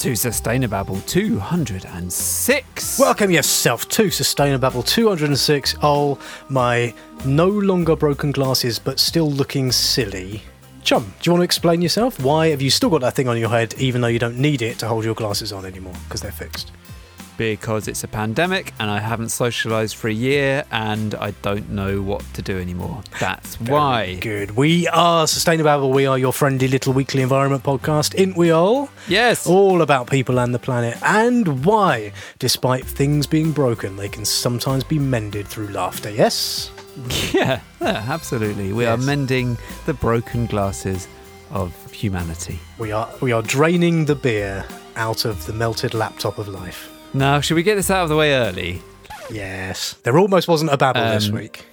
[0.00, 2.98] To Sustainababble 206.
[2.98, 5.74] Welcome yourself to Sustainababble 206.
[5.82, 6.94] Oh, my
[7.26, 10.42] no longer broken glasses, but still looking silly.
[10.84, 12.18] Chum, do you want to explain yourself?
[12.18, 14.62] Why have you still got that thing on your head, even though you don't need
[14.62, 16.72] it to hold your glasses on anymore because they're fixed?
[17.40, 22.02] Because it's a pandemic and I haven't socialised for a year and I don't know
[22.02, 23.00] what to do anymore.
[23.18, 24.18] That's Very why.
[24.20, 24.56] Good.
[24.58, 25.90] We are Sustainababble.
[25.90, 28.90] We are your friendly little weekly environment podcast, ain't we all?
[29.08, 29.46] Yes.
[29.46, 34.84] All about people and the planet, and why, despite things being broken, they can sometimes
[34.84, 36.10] be mended through laughter.
[36.10, 36.70] Yes?
[37.32, 38.74] Yeah, yeah absolutely.
[38.74, 38.98] We Yes.
[39.00, 41.08] are mending the broken glasses
[41.50, 42.58] of humanity.
[42.76, 46.89] We are we are draining the beer out of the melted laptop of life.
[47.12, 48.82] Now, should we get this out of the way early?
[49.30, 49.94] Yes.
[50.02, 51.66] There almost wasn't a babble this Um, week.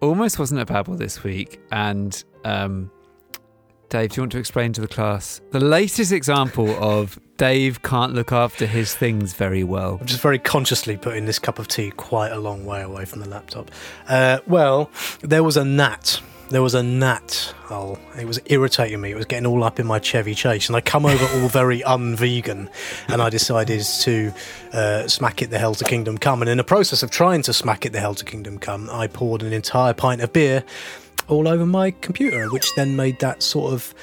[0.00, 1.60] Almost wasn't a babble this week.
[1.72, 2.90] And um,
[3.88, 8.14] Dave, do you want to explain to the class the latest example of Dave can't
[8.14, 9.98] look after his things very well?
[10.00, 13.20] I'm just very consciously putting this cup of tea quite a long way away from
[13.20, 13.70] the laptop.
[14.08, 14.90] Uh, well,
[15.22, 16.20] there was a gnat.
[16.50, 17.54] There was a gnat.
[17.70, 19.10] Oh, it was irritating me.
[19.10, 21.84] It was getting all up in my Chevy Chase, and I come over all very
[21.84, 22.70] un-vegan,
[23.08, 24.32] and I decided to
[24.72, 26.40] uh, smack it the hell to Kingdom Come.
[26.40, 29.08] And in the process of trying to smack it the hell to Kingdom Come, I
[29.08, 30.64] poured an entire pint of beer
[31.28, 33.94] all over my computer, which then made that sort of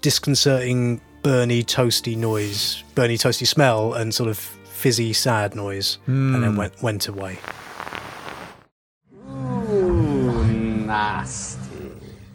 [0.00, 5.98] disconcerting, burny, toasty noise, burny, toasty smell, and sort of fizzy, sad noise,
[6.34, 7.38] and then went went away.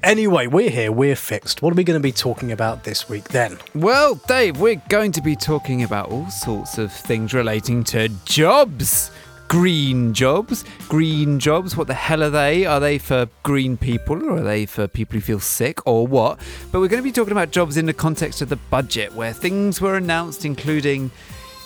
[0.05, 1.63] Anyway, we're here, we're fixed.
[1.63, 3.57] What are we going to be talking about this week then?
[3.73, 9.09] Well, Dave, we're going to be talking about all sorts of things relating to jobs.
[9.47, 10.63] Green jobs.
[10.87, 11.75] Green jobs.
[11.75, 12.67] What the hell are they?
[12.67, 16.39] Are they for green people or are they for people who feel sick or what?
[16.71, 19.33] But we're going to be talking about jobs in the context of the budget where
[19.33, 21.09] things were announced, including,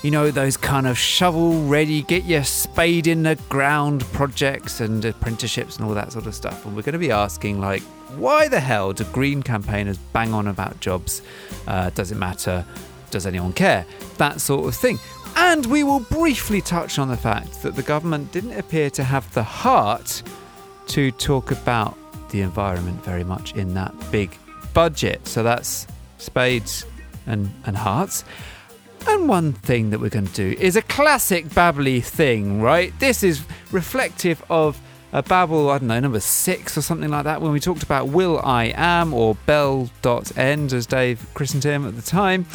[0.02, 5.04] you know, those kind of shovel ready, get your spade in the ground projects and
[5.04, 6.66] apprenticeships and all that sort of stuff.
[6.66, 7.84] And we're going to be asking, like,
[8.18, 11.22] why the hell do green campaigners bang on about jobs?
[11.68, 12.66] Uh, does it matter?
[13.12, 13.86] Does anyone care?
[14.18, 15.00] That sort of thing.
[15.36, 19.31] And we will briefly touch on the fact that the government didn't appear to have
[19.34, 20.24] the heart
[20.88, 21.98] to talk about
[22.30, 24.36] the environment very much in that big
[24.74, 25.28] budget.
[25.28, 25.88] So that's
[26.18, 26.86] spades
[27.25, 28.24] and, and hearts.
[29.08, 32.92] And one thing that we're going to do is a classic babbly thing, right?
[33.00, 34.80] This is reflective of
[35.12, 38.09] a babble, I don't know, number six or something like that, when we talked about
[38.09, 42.46] Will I Am or Bell.end, as Dave christened him at the time,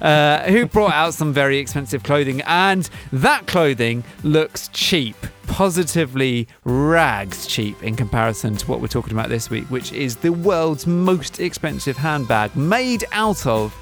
[0.00, 2.40] uh, who brought out some very expensive clothing.
[2.46, 5.16] And that clothing looks cheap,
[5.46, 10.32] positively rags cheap in comparison to what we're talking about this week, which is the
[10.32, 13.74] world's most expensive handbag made out of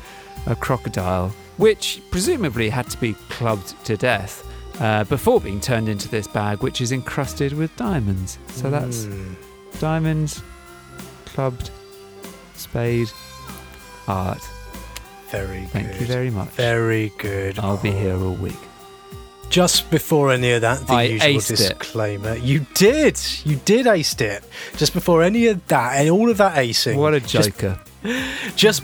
[0.47, 1.28] a crocodile,
[1.59, 4.48] which presumably had to be clubbed to death
[4.81, 8.38] uh, before being turned into this bag, which is encrusted with diamonds.
[8.49, 9.34] So that's Hmm.
[9.81, 10.43] diamonds,
[11.27, 11.71] clubbed,
[12.56, 13.09] spade,
[14.09, 14.41] art.
[15.31, 16.00] very Thank good.
[16.03, 16.49] you very much.
[16.50, 17.59] Very good.
[17.59, 18.56] I'll be here all week.
[19.49, 21.56] Just before any of that, the I usual aced it.
[21.78, 22.37] disclaimer.
[22.37, 23.19] You did.
[23.44, 24.44] You did ace it.
[24.77, 26.97] Just before any of that, and all of that acing.
[26.97, 27.78] What a joker.
[27.81, 27.91] Just,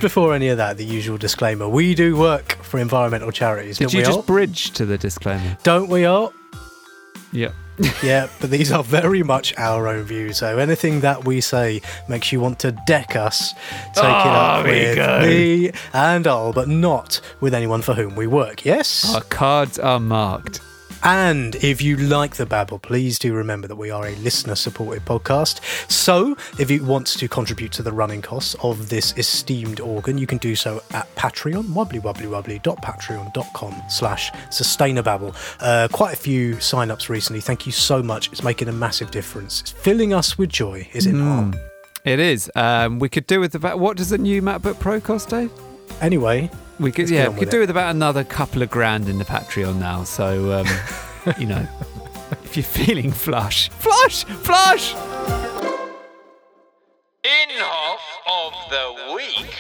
[0.01, 1.69] before any of that, the usual disclaimer.
[1.69, 4.23] We do work for environmental charities, Did don't you we just all?
[4.23, 5.57] bridge to the disclaimer?
[5.63, 6.33] don't we all?
[7.33, 7.53] Yeah.
[8.03, 10.39] yeah, but these are very much our own views.
[10.39, 13.53] So anything that we say makes you want to deck us,
[13.95, 15.21] take it Ah, up you with go.
[15.21, 18.65] me and all, but not with anyone for whom we work.
[18.65, 19.15] Yes.
[19.15, 20.61] Our cards are marked.
[21.05, 25.05] And if you like the babble, please do remember that we are a listener supported
[25.05, 25.61] podcast.
[25.91, 30.27] So if you want to contribute to the running costs of this esteemed organ, you
[30.27, 35.35] can do so at Patreon, wobblywobblywobbly.patreon.com slash sustainababble.
[35.61, 37.41] Uh, quite a few sign-ups recently.
[37.41, 38.31] Thank you so much.
[38.33, 39.61] It's making a massive difference.
[39.61, 41.57] It's filling us with joy, is it not?
[42.05, 42.51] It is.
[42.55, 43.77] Um, we could do with the...
[43.77, 45.51] what does the new MacBook Pro cost, Dave?
[46.01, 47.61] Anyway, We could, yeah, we with could do it.
[47.61, 50.05] with about another couple of grand in the Patreon now.
[50.05, 50.67] So, um,
[51.39, 51.67] you know,
[52.45, 54.95] if you're feeling flush, flush, flush.
[57.25, 59.55] In-off of the week.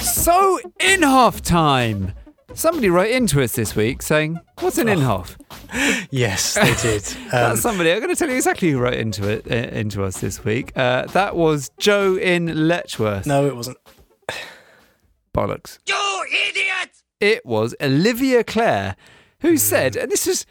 [0.00, 2.12] So, in half time,
[2.56, 5.38] somebody wrote into us this week saying, "What's an in half?"
[6.10, 7.04] yes, they did.
[7.26, 7.92] Um, That's somebody.
[7.92, 10.72] I'm going to tell you exactly who wrote into it uh, into us this week.
[10.76, 13.26] Uh, that was Joe in Letchworth.
[13.26, 13.78] no, it wasn't.
[15.34, 15.78] Bollocks.
[15.86, 16.90] You idiot!
[17.20, 18.96] It was Olivia Clare
[19.40, 20.46] who said, and this is,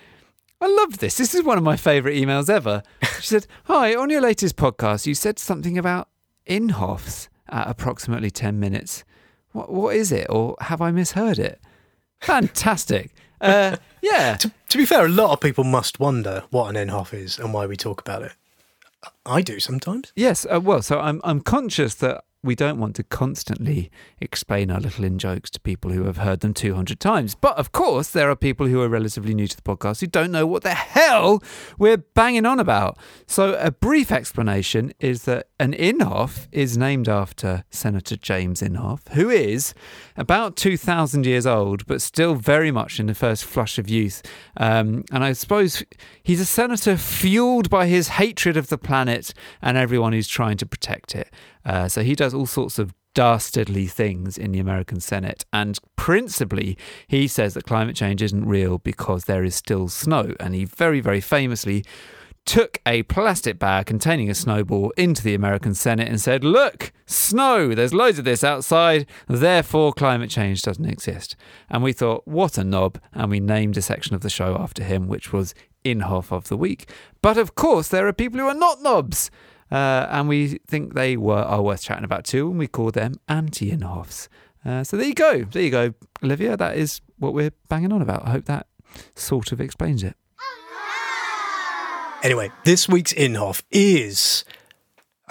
[0.62, 1.18] I love this.
[1.18, 2.84] This is one of my favourite emails ever.
[3.20, 6.10] She said, Hi, on your latest podcast, you said something about
[6.48, 9.04] Inhofes at approximately 10 minutes.
[9.54, 10.28] What, what is it?
[10.30, 11.60] Or have I misheard it?
[12.26, 13.12] Fantastic.
[13.42, 14.36] Uh, yeah.
[14.38, 17.54] To, to be fair, a lot of people must wonder what an Inhofe is and
[17.54, 18.34] why we talk about it.
[19.26, 20.12] I do sometimes.
[20.16, 20.46] Yes.
[20.52, 25.04] Uh, well, so I'm, I'm conscious that we don't want to constantly explain our little
[25.04, 27.36] in jokes to people who have heard them 200 times.
[27.36, 30.32] But of course, there are people who are relatively new to the podcast who don't
[30.32, 31.42] know what the hell
[31.78, 32.98] we're banging on about.
[33.28, 39.30] So, a brief explanation is that an Inhofe is named after Senator James Inhofe, who
[39.30, 39.74] is
[40.16, 44.22] about 2,000 years old, but still very much in the first flush of youth.
[44.58, 45.84] Um, and I suppose
[46.24, 50.66] he's a senator fueled by his hatred of the planet and everyone who's trying to
[50.66, 51.32] protect it.
[51.66, 55.46] Uh, so he does all sorts of dastardly things in the American Senate.
[55.52, 56.78] And principally,
[57.08, 60.36] he says that climate change isn't real because there is still snow.
[60.40, 61.84] And he very, very famously
[62.46, 67.74] took a plastic bag containing a snowball into the American Senate and said, Look, snow,
[67.74, 71.36] there's loads of this outside, therefore climate change doesn't exist.
[71.70, 73.00] And we thought, what a knob.
[73.14, 76.58] And we named a section of the show after him, which was Inhofe of the
[76.58, 76.90] Week.
[77.22, 79.32] But of course, there are people who are not knobs.
[79.72, 83.16] Uh, and we think they were are worth chatting about too, and we call them
[83.28, 84.28] anti Inhofes.
[84.64, 86.58] Uh, so there you go, there you go, Olivia.
[86.58, 88.26] That is what we're banging on about.
[88.26, 88.68] I hope that
[89.16, 90.16] sort of explains it.
[92.24, 94.46] Anyway, this week's Inhofe is,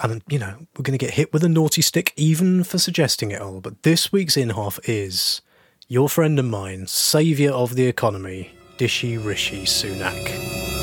[0.01, 3.31] and you know, we're going to get hit with a naughty stick even for suggesting
[3.31, 5.41] it all, but this week's Inhofe is
[5.87, 10.74] your friend and mine, saviour of the economy, Dishi Rishi Sunak.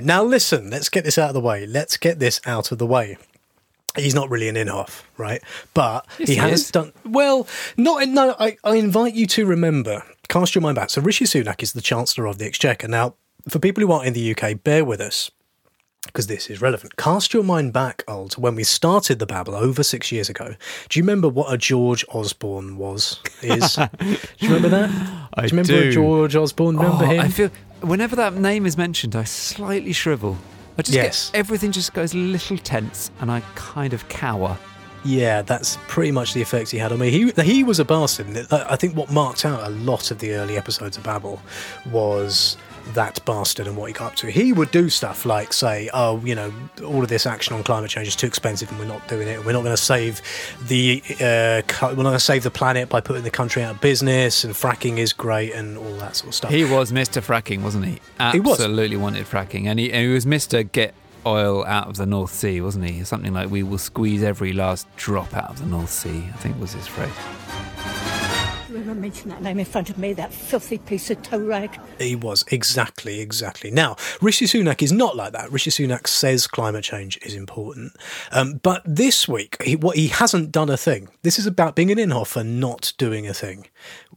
[0.00, 1.66] Now, listen, let's get this out of the way.
[1.66, 3.16] Let's get this out of the way.
[3.96, 5.42] He's not really an Inhofe, right?
[5.74, 6.70] But Yes, he he has is.
[6.70, 7.46] done well.
[7.76, 8.36] Not no.
[8.38, 10.90] I, I invite you to remember, cast your mind back.
[10.90, 12.86] So Rishi Sunak is the Chancellor of the Exchequer.
[12.86, 13.14] Now,
[13.48, 15.30] for people who aren't in the UK, bear with us
[16.06, 16.96] because this is relevant.
[16.96, 20.54] Cast your mind back, old, to when we started the Babble over six years ago.
[20.88, 23.20] Do you remember what a George Osborne was?
[23.42, 24.06] Is do
[24.38, 24.90] you remember that?
[25.34, 25.92] I do you remember do.
[25.92, 26.76] George Osborne?
[26.76, 27.20] Remember Oh, him?
[27.20, 27.50] I feel
[27.82, 30.38] whenever that name is mentioned, I slightly shrivel.
[30.78, 31.30] I just Yes.
[31.30, 34.56] get everything just goes a little tense, and I kind of cower.
[35.02, 37.10] Yeah, that's pretty much the effect he had on me.
[37.10, 38.46] He he was a bastard.
[38.50, 41.40] I I think what marked out a lot of the early episodes of Babble
[41.90, 42.56] was
[42.94, 44.30] that bastard and what he got up to.
[44.30, 46.52] He would do stuff like say, "Oh, you know,
[46.84, 49.44] all of this action on climate change is too expensive, and we're not doing it.
[49.44, 50.20] We're not going to save
[50.66, 53.80] the uh, we're not going to save the planet by putting the country out of
[53.80, 57.22] business, and fracking is great, and all that sort of stuff." He was Mr.
[57.22, 58.00] Fracking, wasn't he?
[58.32, 58.60] He was.
[58.60, 60.70] Absolutely wanted fracking, and he, and he was Mr.
[60.70, 60.94] Get
[61.26, 63.04] oil out of the North Sea, wasn't he?
[63.04, 66.58] Something like "We will squeeze every last drop out of the North Sea." I think
[66.60, 67.10] was his phrase.
[68.80, 71.78] Ever mention that name in front of me, that filthy piece of tow rag?
[71.98, 73.70] He was exactly, exactly.
[73.70, 75.52] Now, Rishi Sunak is not like that.
[75.52, 77.92] Rishi Sunak says climate change is important,
[78.32, 81.10] um, but this week, he, what he hasn't done a thing.
[81.20, 83.66] This is about being an Inhofe and not doing a thing,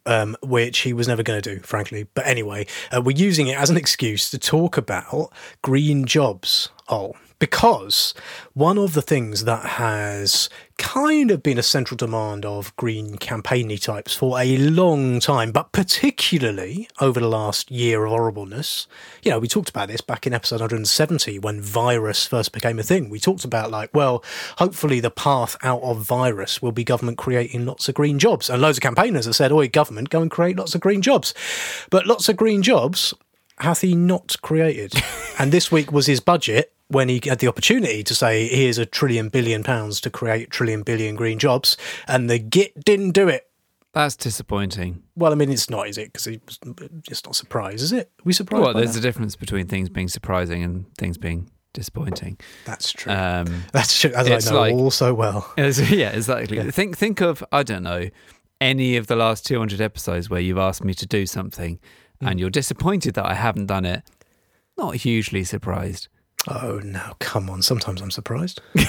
[0.06, 2.08] um, which he was never going to do, frankly.
[2.14, 2.66] But anyway,
[2.96, 6.70] uh, we're using it as an excuse to talk about green jobs.
[6.88, 8.14] Oh, because
[8.54, 10.48] one of the things that has
[10.78, 15.74] kind of been a central demand of green campaigny types for a long time, but
[15.74, 18.88] particularly over the last year of horribleness.
[19.24, 22.84] You know, we talked about this back in episode 170 when virus first became a
[22.84, 23.10] thing.
[23.10, 24.24] We talked about, like, well,
[24.58, 28.50] hopefully the path out of virus will be government creating lots of green jobs.
[28.50, 31.34] And loads of campaigners have said, Oi, government, go and create lots of green jobs.
[31.90, 33.14] But lots of green jobs
[33.58, 34.94] hath he not created?
[35.40, 38.86] and this week was his budget when he had the opportunity to say, here's a
[38.86, 41.76] trillion billion pounds to create trillion billion green jobs.
[42.08, 43.48] And the git didn't do it.
[43.94, 45.04] That's disappointing.
[45.16, 46.14] Well, I mean, it's not, is it?
[46.14, 46.60] Because it's
[47.08, 48.08] just not surprised, is it?
[48.20, 48.64] Are we surprised?
[48.64, 49.00] Well, there's that?
[49.00, 52.40] a difference between things being surprising and things being disappointing.
[52.66, 53.12] That's true.
[53.14, 55.52] Um, That's true, as I know like- all so well.
[55.58, 56.58] It's- yeah, exactly.
[56.58, 56.72] Yeah.
[56.72, 58.10] Think think of I don't know
[58.62, 61.80] any of the last 200 episodes where you've asked me to do something
[62.22, 62.30] Mm.
[62.32, 64.04] and you're disappointed that I haven't done it.
[64.78, 66.08] Not hugely surprised.
[66.48, 67.62] Oh, no, come on.
[67.62, 68.62] Sometimes I'm surprised.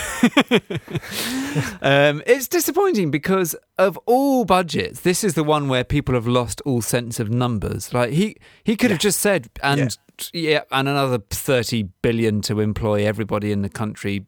[1.83, 6.61] Um, it's disappointing because of all budgets, this is the one where people have lost
[6.65, 7.95] all sense of numbers.
[7.95, 9.97] Like he he could have just said and
[10.33, 10.63] yeah.
[10.73, 14.27] and another 30 billion to employ everybody in the country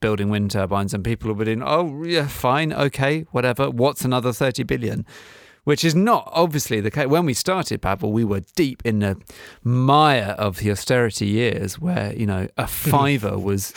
[0.00, 4.32] building wind turbines and people would have been oh yeah fine okay whatever what's another
[4.32, 5.06] 30 billion
[5.66, 9.16] which is not obviously the case when we started Babble we were deep in the
[9.62, 13.72] mire of the austerity years where you know a fiver was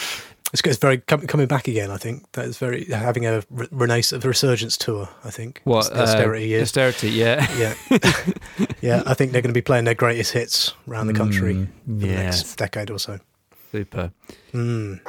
[0.53, 2.23] It's, it's very com- coming back again, I think.
[2.31, 5.61] That is very having a re- renaissance, a resurgence tour, I think.
[5.63, 6.63] what austerity uh, years.
[6.63, 7.73] austerity yeah yeah.
[8.81, 11.67] yeah, I think they're going to be playing their greatest hits around the country Mm,
[12.01, 13.19] for the next decade or so.
[13.71, 14.11] super
[14.53, 14.99] Mm.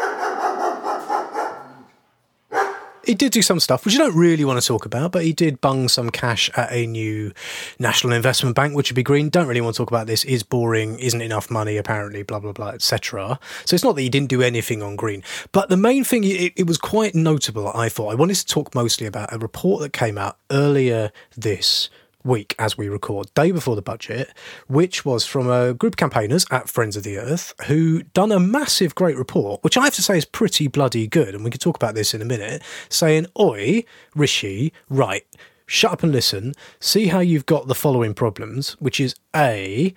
[3.11, 5.33] He did do some stuff which you don't really want to talk about, but he
[5.33, 7.33] did bung some cash at a new
[7.81, 9.29] national investment bank, which would be green.
[9.29, 10.25] Don't really want to talk about this.
[10.25, 10.99] Is boring.
[11.01, 12.23] Isn't enough money apparently.
[12.23, 13.41] Blah blah blah, etc.
[13.65, 16.53] So it's not that he didn't do anything on green, but the main thing it,
[16.57, 17.73] it was quite notable.
[17.75, 21.91] I thought I wanted to talk mostly about a report that came out earlier this
[22.25, 24.33] week as we record, day before the budget,
[24.69, 28.41] which was from a group of campaigners at Friends of the Earth who done a
[28.41, 31.35] massive, great report, which I have to say is pretty bloody good.
[31.35, 33.85] And we can talk about this in a minute, saying, Oi,
[34.15, 35.27] Rishi, right,
[35.67, 39.95] shut up and listen, see how you've got the following problems, which is A,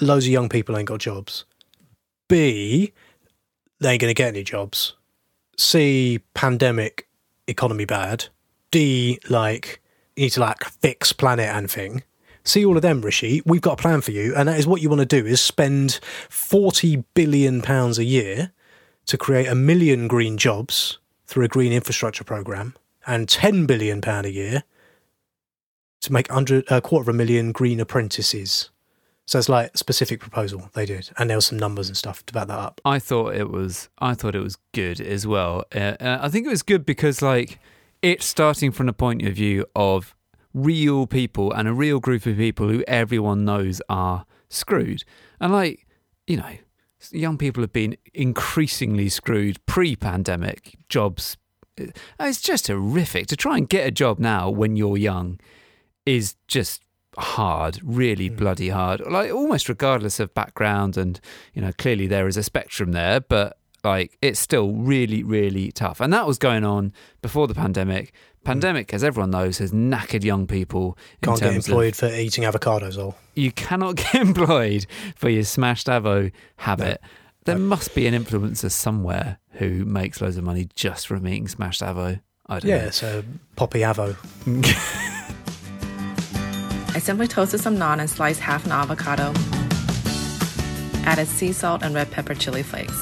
[0.00, 1.44] loads of young people ain't got jobs.
[2.28, 2.92] B,
[3.80, 4.94] they ain't going to get any jobs.
[5.56, 7.08] C, pandemic,
[7.46, 8.26] economy bad.
[8.70, 9.80] D, like,
[10.16, 12.02] need to like fix planet and thing.
[12.44, 13.42] See all of them, Rishi.
[13.44, 15.40] We've got a plan for you, and that is what you want to do: is
[15.40, 18.52] spend forty billion pounds a year
[19.06, 22.74] to create a million green jobs through a green infrastructure program,
[23.06, 24.62] and ten billion pound a year
[26.02, 28.70] to make under a quarter of a million green apprentices.
[29.26, 32.32] So it's like specific proposal they did, and there was some numbers and stuff to
[32.32, 32.80] back that up.
[32.84, 33.88] I thought it was.
[33.98, 35.64] I thought it was good as well.
[35.74, 37.58] Uh, uh, I think it was good because like
[38.02, 40.14] it's starting from the point of view of
[40.54, 45.04] real people and a real group of people who everyone knows are screwed.
[45.40, 45.86] And like,
[46.26, 46.56] you know,
[47.10, 50.76] young people have been increasingly screwed pre-pandemic.
[50.88, 51.36] Jobs,
[51.80, 51.86] uh,
[52.20, 55.38] it's just horrific to try and get a job now when you're young
[56.06, 56.82] is just
[57.18, 58.36] hard, really hmm.
[58.36, 59.00] bloody hard.
[59.00, 61.20] Like almost regardless of background, and
[61.54, 66.00] you know, clearly there is a spectrum there, but like it's still really, really tough.
[66.00, 68.08] And that was going on before the pandemic.
[68.08, 68.44] Mm.
[68.44, 70.96] Pandemic, as everyone knows, has knackered young people.
[71.22, 73.16] in Can't get terms of- employed for eating avocados all.
[73.34, 77.00] you cannot get employed for your smashed avo habit.
[77.44, 81.80] There must be an influencer somewhere who makes loads of money just from eating smashed
[81.80, 82.20] avo.
[82.48, 83.24] I don't Yeah, so
[83.56, 84.16] Poppy Avo.
[86.94, 89.32] I simply toasted some naan and sliced half an avocado.
[91.04, 92.96] Added sea salt and red pepper chili flakes.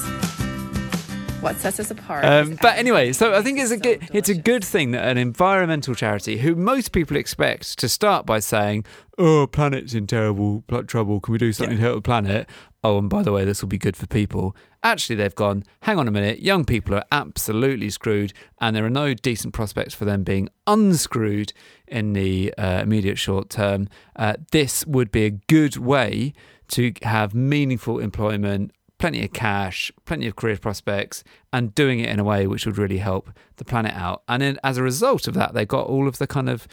[1.45, 2.25] What sets us apart?
[2.25, 5.07] Um, but anyway, so I think it's a so good, it's a good thing that
[5.07, 8.83] an environmental charity, who most people expect to start by saying,
[9.19, 11.19] "Oh, planet's in terrible trouble.
[11.19, 12.49] Can we do something to help the planet?"
[12.83, 14.55] Oh, and by the way, this will be good for people.
[14.81, 15.63] Actually, they've gone.
[15.81, 16.39] Hang on a minute.
[16.39, 21.53] Young people are absolutely screwed, and there are no decent prospects for them being unscrewed
[21.87, 23.87] in the uh, immediate short term.
[24.15, 26.33] Uh, this would be a good way
[26.69, 32.19] to have meaningful employment plenty of cash, plenty of career prospects, and doing it in
[32.19, 34.23] a way which would really help the planet out.
[34.27, 36.67] And then as a result of that, they got all of the kind of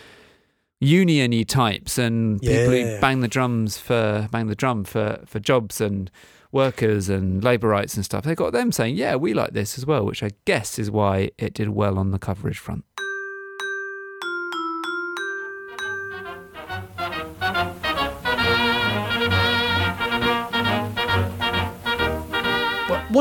[0.83, 2.95] uniony types and people Yeah.
[2.97, 6.11] who bang the drums for bang the drum for for jobs and
[6.51, 8.25] workers and labour rights and stuff.
[8.25, 11.31] They got them saying, "Yeah, we like this as well," which I guess is why
[11.39, 12.85] it did well on the coverage front.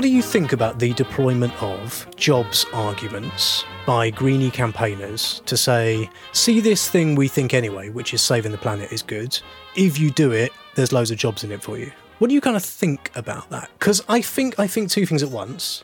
[0.01, 6.09] What, do you think about the deployment of jobs arguments by greenie campaigners to say,
[6.31, 9.39] see this thing we think anyway, which is saving the planet is good.
[9.75, 11.91] If you do it, there's loads of jobs in it for you.
[12.17, 13.69] What do you kind of think about that?
[13.77, 15.83] Because I think I think two things at once.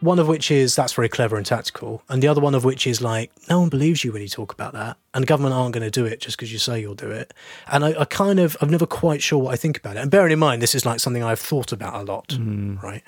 [0.00, 2.86] One of which is that's very clever and tactical, and the other one of which
[2.88, 5.72] is like no one believes you when you talk about that, and the government aren't
[5.72, 7.32] going to do it just because you say you'll do it.
[7.68, 10.00] And I, I kind of I'm never quite sure what I think about it.
[10.00, 12.82] And bearing in mind this is like something I've thought about a lot, mm.
[12.82, 13.04] right?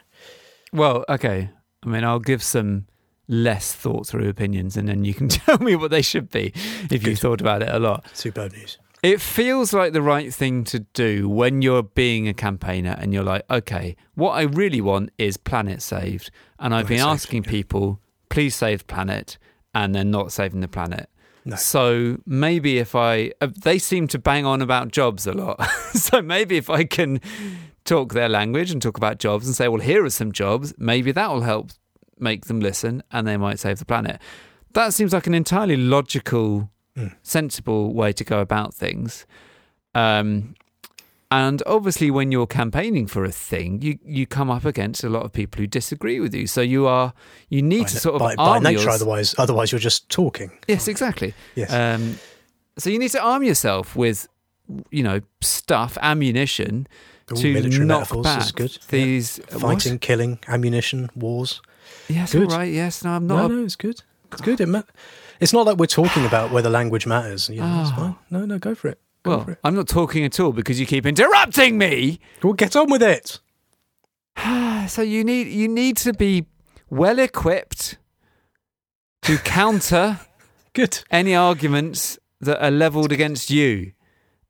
[0.74, 1.50] Well, okay.
[1.84, 2.86] I mean, I'll give some
[3.28, 6.52] less thought through opinions, and then you can tell me what they should be
[6.90, 8.04] if you thought about it a lot.
[8.12, 8.78] Superb news.
[9.02, 13.22] It feels like the right thing to do when you're being a campaigner and you're
[13.22, 16.30] like, okay, what I really want is planet saved.
[16.58, 17.50] And I've been saved, asking yeah.
[17.50, 18.00] people,
[18.30, 19.38] please save the planet,
[19.74, 21.08] and they're not saving the planet.
[21.44, 21.56] No.
[21.56, 25.62] So maybe if I, uh, they seem to bang on about jobs a lot.
[25.92, 27.20] so maybe if I can
[27.84, 31.12] talk their language and talk about jobs and say, well, here are some jobs, maybe
[31.12, 31.70] that will help
[32.18, 34.20] make them listen and they might save the planet.
[34.72, 36.70] That seems like an entirely logical,
[37.22, 39.26] sensible way to go about things.
[39.94, 40.54] Um,
[41.30, 45.24] and obviously, when you're campaigning for a thing, you, you come up against a lot
[45.24, 46.46] of people who disagree with you.
[46.46, 47.12] So you are
[47.48, 50.08] you need By, to sort of by, by arm nature, yours- otherwise, otherwise you're just
[50.08, 50.52] talking.
[50.68, 51.34] Yes, exactly.
[51.56, 51.72] Yes.
[51.72, 52.18] Um,
[52.78, 54.28] so you need to arm yourself with,
[54.90, 56.86] you know, stuff, ammunition
[57.32, 58.72] Ooh, to military knock back is good.
[58.72, 58.78] Yeah.
[58.88, 59.60] these what?
[59.60, 61.60] Fighting, killing, ammunition, wars.
[62.08, 62.50] Yes, Good.
[62.50, 62.72] all right.
[62.72, 63.50] Yes, no, I'm No, not.
[63.50, 64.02] a- no, it's good.
[64.32, 64.60] It's good.
[64.60, 64.82] It ma-
[65.40, 67.48] it's not like we're talking about whether language matters.
[67.48, 67.94] You know, ah.
[67.96, 68.16] fine.
[68.30, 69.00] No, no, go for it.
[69.22, 69.58] Go for well, it.
[69.64, 72.20] I'm not talking at all because you keep interrupting me.
[72.42, 73.40] Well, get on with it.
[74.88, 76.46] so you need you need to be
[76.90, 77.96] well equipped
[79.22, 80.20] to counter
[80.74, 81.02] Good.
[81.10, 83.92] any arguments that are levelled against you.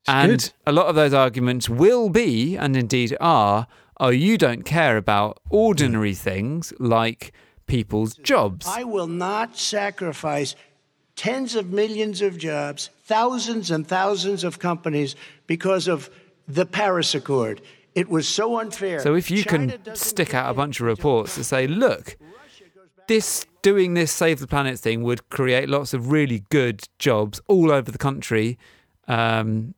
[0.07, 0.53] And good.
[0.67, 3.67] a lot of those arguments will be, and indeed are,
[3.99, 7.33] oh, you don't care about ordinary things like
[7.67, 8.67] people's jobs.
[8.69, 10.55] I will not sacrifice
[11.17, 16.11] tens of millions of jobs, thousands and thousands of companies because of
[16.47, 17.63] the Paris Accord.
[17.95, 19.01] It was so unfair.
[19.01, 22.17] So if you China can stick out a bunch of reports to say, look,
[23.07, 27.71] this doing this save the planet thing would create lots of really good jobs all
[27.71, 28.59] over the country.
[29.07, 29.75] Um,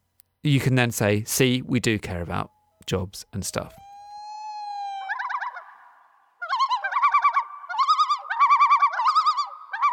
[0.48, 2.50] you can then say, see, we do care about
[2.86, 3.74] jobs and stuff.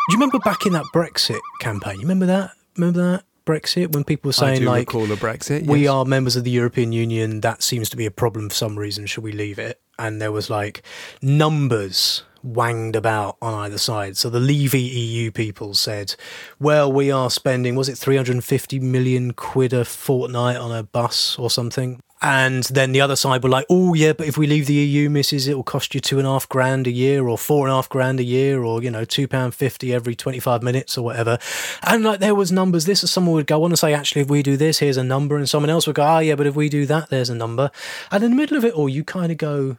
[0.09, 1.95] Do you remember back in that Brexit campaign?
[1.95, 2.51] You remember that?
[2.75, 5.65] Remember that Brexit when people were saying like Brexit.
[5.65, 5.91] we yes.
[5.91, 7.41] are members of the European Union.
[7.41, 9.05] That seems to be a problem for some reason.
[9.05, 9.79] Should we leave it?
[9.97, 10.83] And there was like
[11.21, 14.17] numbers wanged about on either side.
[14.17, 16.15] So the Leave EU people said,
[16.59, 21.49] "Well, we are spending was it 350 million quid a fortnight on a bus or
[21.49, 24.75] something." And then the other side were like, "Oh yeah, but if we leave the
[24.75, 27.67] EU, missus, it will cost you two and a half grand a year, or four
[27.67, 30.63] and a half grand a year, or you know, two pound fifty every twenty five
[30.63, 31.37] minutes, or whatever."
[31.81, 32.85] And like there was numbers.
[32.85, 35.03] This, is someone would go on and say, "Actually, if we do this, here's a
[35.03, 37.35] number," and someone else would go, "Ah, yeah, but if we do that, there's a
[37.35, 37.71] number."
[38.09, 39.77] And in the middle of it all, you kind of go,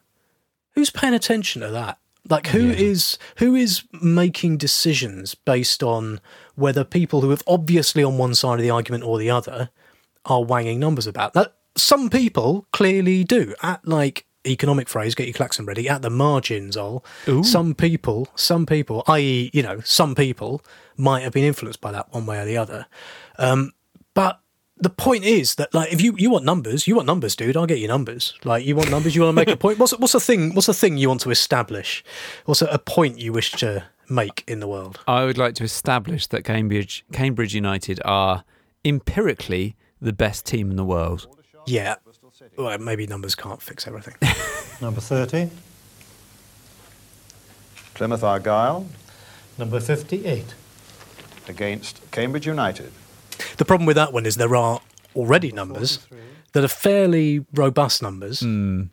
[0.73, 1.97] "Who's paying attention to that?"
[2.29, 6.21] Like who is who is making decisions based on
[6.55, 9.71] whether people who have obviously on one side of the argument or the other
[10.25, 11.55] are wanging numbers about that.
[11.77, 13.55] Some people clearly do.
[13.63, 15.89] At like economic phrase, get your klaxon ready.
[15.89, 17.05] At the margins, all
[17.43, 20.63] some people, some people, i.e., you know, some people
[20.97, 22.87] might have been influenced by that one way or the other.
[23.39, 23.73] Um,
[24.15, 24.41] but
[24.77, 27.57] the point is that like if you, you want numbers, you want numbers, dude.
[27.57, 28.35] I'll get you numbers.
[28.45, 29.79] Like you want numbers, you want to make a point.
[29.79, 30.55] What's what's the thing?
[30.55, 32.05] What's the thing you want to establish?
[32.45, 35.01] What's a, a point you wish to make in the world?
[35.07, 38.45] I would like to establish that Cambridge Cambridge United are
[38.85, 41.27] empirically the best team in the world.
[41.67, 41.97] Yeah.
[42.57, 44.15] Well, maybe numbers can't fix everything.
[44.83, 45.51] Number 30.
[47.95, 48.87] Plymouth Argyle
[49.57, 50.55] Number 58.
[51.49, 52.93] against Cambridge United.
[53.57, 54.81] The problem with that one is there are
[55.15, 56.07] already numbers
[56.53, 58.43] that are fairly robust numbers.
[58.43, 58.91] Um,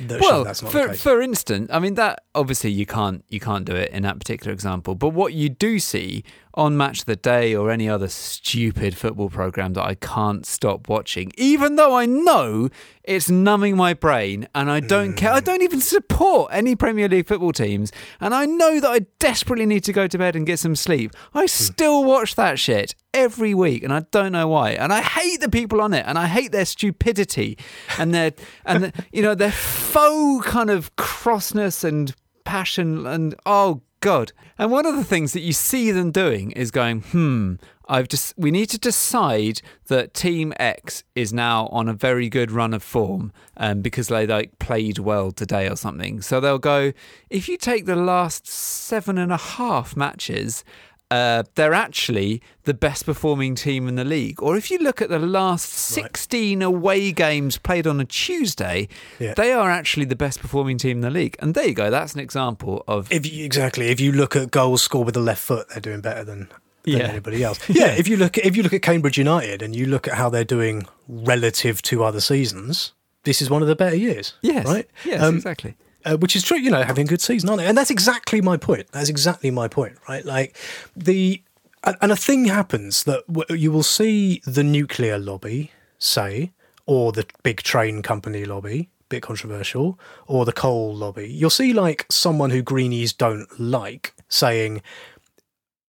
[0.00, 3.64] that Well, that's not for for instance, I mean that obviously you can't you can't
[3.64, 4.94] do it in that particular example.
[4.94, 9.30] But what you do see on Match of the Day or any other stupid football
[9.30, 12.68] program that I can't stop watching, even though I know
[13.04, 15.32] it's numbing my brain and I don't care.
[15.32, 15.44] I Mm.
[15.44, 19.84] don't even support any Premier League football teams, and I know that I desperately need
[19.84, 21.12] to go to bed and get some sleep.
[21.32, 21.38] Hmm.
[21.38, 24.70] I still watch that shit every week, and I don't know why.
[24.72, 27.56] And I hate the people on it, and I hate their stupidity
[27.98, 28.32] and their
[28.66, 34.32] and the, you know their faux kind of crossness and passion and oh god.
[34.58, 37.54] And one of the things that you see them doing is going, hmm.
[37.88, 42.50] I've just we need to decide that Team X is now on a very good
[42.50, 46.22] run of form um, because they like played well today or something.
[46.22, 46.92] So they'll go
[47.28, 50.64] if you take the last seven and a half matches
[51.12, 54.42] uh, they're actually the best performing team in the league.
[54.42, 59.34] Or if you look at the last 16 away games played on a Tuesday, Yeah.
[59.34, 61.36] they are actually the best performing team in the league.
[61.40, 61.90] And there you go.
[61.90, 63.10] That's an example of.
[63.12, 66.00] if you, exactly, if you look at goals scored with the left foot, they're doing
[66.00, 66.48] better than,
[66.84, 67.08] than Yeah.
[67.08, 67.58] anybody else.
[67.68, 70.14] Yeah, if you look at, if you look at Cambridge United and you look at
[70.14, 72.92] how they're doing relative to other seasons,
[73.24, 74.34] this is one of the better years.
[74.42, 74.66] yes.
[74.66, 74.88] right.
[75.04, 75.74] Yes, Um, exactly.
[76.04, 77.66] Uh, which is true, you know, having a good season, aren't they?
[77.66, 78.88] And that's exactly my point.
[78.92, 80.24] That's exactly my point, right?
[80.24, 80.56] Like
[80.96, 81.42] the
[81.84, 86.52] and a thing happens that you will see the nuclear lobby say,
[86.86, 91.28] or the big train company lobby, a bit controversial, or the coal lobby.
[91.28, 94.82] You'll see like someone who greenies don't like saying.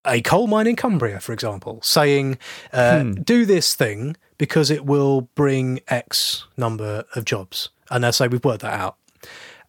[0.05, 2.37] A coal mine in Cumbria, for example, saying,
[2.73, 8.27] uh, "Do this thing because it will bring X number of jobs," and they'll say,
[8.27, 8.97] "We've worked that out."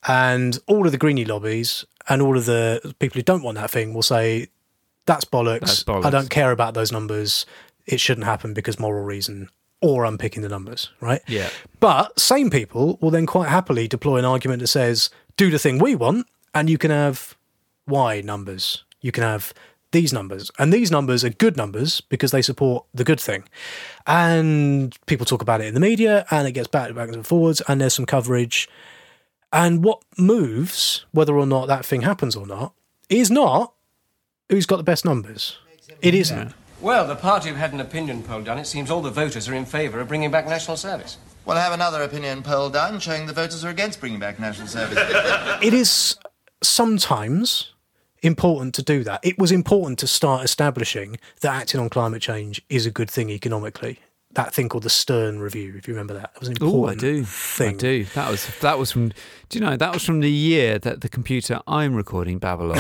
[0.07, 3.71] And all of the greenie lobbies and all of the people who don't want that
[3.71, 4.49] thing will say
[5.07, 5.61] that's bollocks.
[5.61, 6.05] That's bollocks.
[6.05, 7.47] I don't care about those numbers.
[7.87, 11.21] It shouldn't happen because moral reason, or I'm picking the numbers, right?
[11.27, 11.51] Yeah.
[11.81, 15.79] But same people will then quite happily deploy an argument that says, "Do the thing
[15.79, 17.37] we want, and you can have
[17.87, 18.85] Y numbers.
[19.01, 19.53] You can have."
[19.93, 23.45] These numbers and these numbers are good numbers because they support the good thing,
[24.09, 27.25] and people talk about it in the media, and it gets back and back and
[27.25, 28.69] forwards, and there's some coverage,
[29.55, 32.75] and what moves, whether or not that thing happens or not,
[33.09, 33.73] is not
[34.51, 35.59] who's got the best numbers.
[36.03, 36.53] It isn't.
[36.81, 38.59] Well, the party have had an opinion poll done.
[38.59, 41.19] It seems all the voters are in favour of bringing back national service.
[41.47, 44.67] Well, I have another opinion poll done showing the voters are against bringing back national
[44.67, 44.99] service.
[45.63, 46.19] It is
[46.61, 47.73] sometimes
[48.23, 49.21] important to do that.
[49.23, 53.31] It was important to start establishing that acting on climate change is a good thing
[53.31, 54.01] economically.
[54.35, 56.89] That thing called the Stern Review, if you remember that, it was an important Oh,
[56.89, 57.25] I do.
[57.25, 57.75] thing.
[57.75, 58.05] I do.
[58.15, 59.09] That was that was from.
[59.49, 62.77] Do you know that was from the year that the computer I'm recording Babylon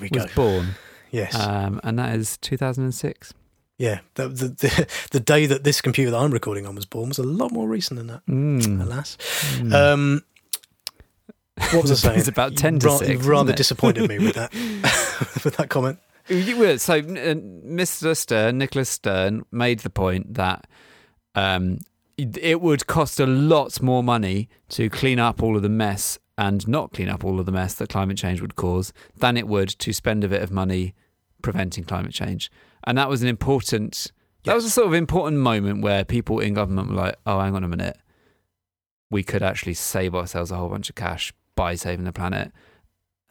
[0.00, 0.30] we was go.
[0.34, 0.74] born,
[1.10, 3.32] Yes, um, and that is 2006.
[3.78, 4.00] yeah.
[4.16, 7.18] The, the, the, the day that this computer that I'm recording on was born was
[7.18, 8.26] a lot more recent than that.
[8.26, 8.82] Mm.
[8.82, 9.16] Alas.
[9.72, 10.22] Um,
[11.72, 12.18] what was I saying?
[12.18, 14.52] It's about 10 to Ra- 6, Rather disappointed me with that
[15.44, 15.98] with that comment.
[16.28, 18.14] You were- So, uh, Mr.
[18.16, 20.66] Stern, Nicholas Stern, made the point that
[21.38, 21.78] um,
[22.16, 26.66] it would cost a lot more money to clean up all of the mess and
[26.66, 29.68] not clean up all of the mess that climate change would cause than it would
[29.68, 30.94] to spend a bit of money
[31.42, 32.50] preventing climate change.
[32.84, 34.10] And that was an important,
[34.44, 37.54] that was a sort of important moment where people in government were like, oh, hang
[37.54, 37.96] on a minute.
[39.10, 42.50] We could actually save ourselves a whole bunch of cash by saving the planet.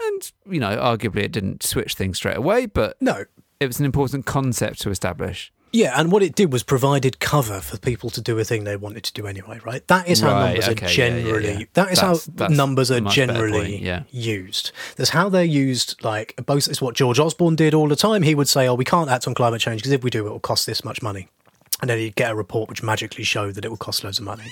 [0.01, 3.25] And, you know, arguably it didn't switch things straight away, but No,
[3.59, 5.51] it was an important concept to establish.
[5.73, 8.77] Yeah, and what it did was provided cover for people to do a thing they
[8.77, 9.85] wanted to do anyway, right?
[9.87, 11.53] That is how Right, numbers okay, are yeah, yeah, generally.
[11.59, 11.65] yeah.
[11.73, 14.03] That is That's- how that's numbers are generally point, yeah.
[14.11, 14.71] used.
[14.95, 16.03] That's how they're used.
[16.03, 18.23] Like both, it's what George Osborne did all the time.
[18.23, 20.29] He would say, "Oh, we can't act on climate change because if we do, it
[20.31, 21.27] will cost this much money,"
[21.81, 24.25] and then he'd get a report which magically showed that it would cost loads of
[24.25, 24.51] money.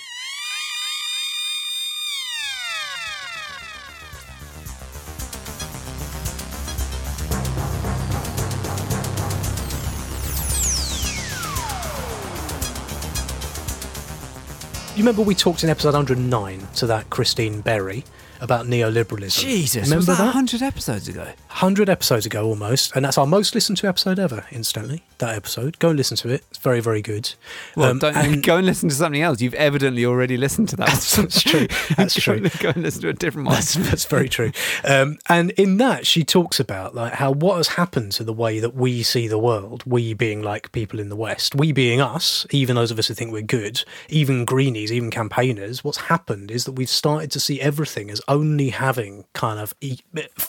[14.95, 18.05] You remember we talked in episode 109 to that Christine Berry
[18.41, 19.39] about neoliberalism.
[19.39, 20.25] Jesus, remember was that, that?
[20.25, 21.23] 100 episodes ago?
[21.23, 25.03] 100 episodes ago almost, and that's our most listened to episode ever, incidentally.
[25.19, 25.79] That episode.
[25.79, 26.43] Go and listen to it.
[26.49, 27.33] It's very, very good.
[27.75, 29.39] Well, Um, don't and- go and listen to something else.
[29.41, 30.87] You've evidently already listened to that.
[30.87, 31.67] That's true.
[31.95, 32.49] That's go, true.
[32.59, 33.55] Go and listen to a different one.
[33.55, 34.51] That's, that's very true.
[34.83, 38.59] Um, and in that, she talks about like how what has happened to the way
[38.59, 39.83] that we see the world.
[39.85, 43.13] We being like people in the West, we being us, even those of us who
[43.13, 45.83] think we're good, even greenies, even campaigners.
[45.83, 49.73] What's happened is that we've started to see everything as only having kind of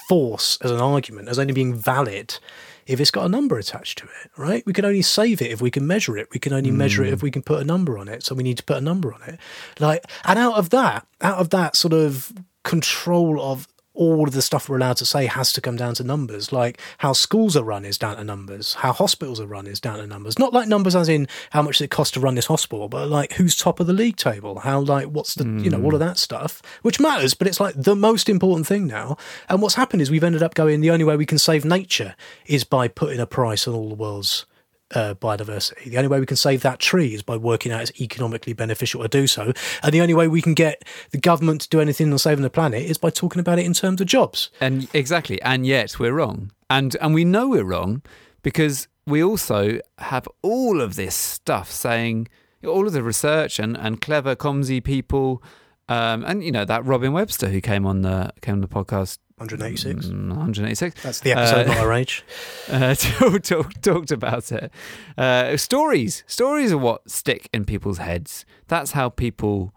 [0.09, 2.39] force as an argument, as only being valid.
[2.87, 4.65] If it's got a number attached to it, right?
[4.65, 6.29] We can only save it if we can measure it.
[6.33, 7.25] We can only measure it if mm.
[7.25, 8.23] we can put a number on it.
[8.23, 9.41] So we need to put a number on it.
[9.81, 14.43] Like, and out of that, out of that sort of control of all of the
[14.43, 16.53] stuff we're allowed to say has to come down to numbers.
[16.53, 18.75] Like how schools are run is down to numbers.
[18.75, 20.39] How hospitals are run is down to numbers.
[20.39, 23.35] Not like numbers as in how much it costs to run this hospital, but like
[23.35, 24.61] who's top of the league table.
[24.61, 26.07] How like what's the you know all of hmm.
[26.07, 27.35] that stuff, which matters.
[27.35, 29.17] But it's like the most important thing now.
[29.49, 32.15] And what's happened is we've ended up going the only way we can save nature
[32.47, 34.47] is by putting a price on all the world's
[34.95, 35.85] uh, biodiversity.
[35.85, 39.03] The only way we can save that tree is by working out it's economically beneficial
[39.03, 39.53] to do so.
[39.83, 42.51] And the only way we can get the government to do anything on saving the
[42.51, 44.51] planet is by talking about it in terms of jobs.
[44.61, 48.03] And exactly, and yet we're wrong, and and we know we're wrong
[48.43, 52.29] because we also have all of this stuff saying
[52.65, 55.43] all of the research and and clever comsy people,
[55.89, 59.19] um, and you know that Robin Webster who came on the came on the podcast.
[59.39, 60.07] 186.
[60.07, 61.03] mm, 186.
[61.03, 62.25] That's the episode, Uh, not our age.
[62.71, 64.73] uh, talk, talk, talked about it.
[65.19, 68.47] Uh, stories, stories are what stick in people's heads.
[68.69, 69.75] That's how people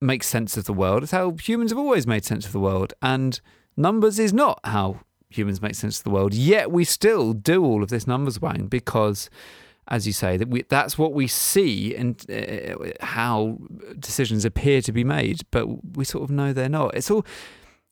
[0.00, 1.02] make sense of the world.
[1.02, 3.40] It's how humans have always made sense of the world, and
[3.76, 6.32] numbers is not how humans make sense of the world.
[6.32, 9.28] Yet we still do all of this numbers wang because.
[9.90, 13.56] As you say, that we, that's what we see and uh, how
[13.98, 16.94] decisions appear to be made, but we sort of know they're not.
[16.94, 17.24] It's all,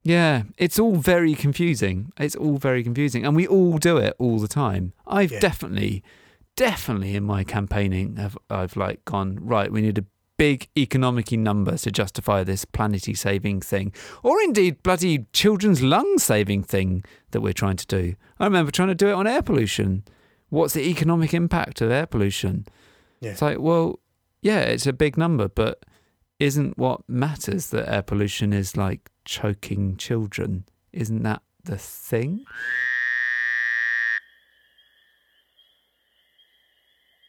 [0.07, 2.13] yeah, it's all very confusing.
[2.17, 3.27] It's all very confusing.
[3.27, 4.93] And we all do it all the time.
[5.05, 5.41] I've Yeah.
[5.41, 6.05] definitely,
[6.55, 10.05] definitely in my campaigning have I've like gone, right, we need a
[10.39, 13.93] big economic number to justify this planetary saving thing.
[14.23, 18.15] Or indeed bloody children's lung saving thing that we're trying to do.
[18.39, 20.05] I remember trying to do it on air pollution.
[20.51, 22.67] What's the economic impact of air pollution?
[23.21, 23.31] Yeah.
[23.33, 23.99] It's like, well,
[24.41, 25.85] yeah, it's a big number, but
[26.39, 30.65] isn't what matters that air pollution is like choking children?
[30.93, 32.47] Isn't that the thing?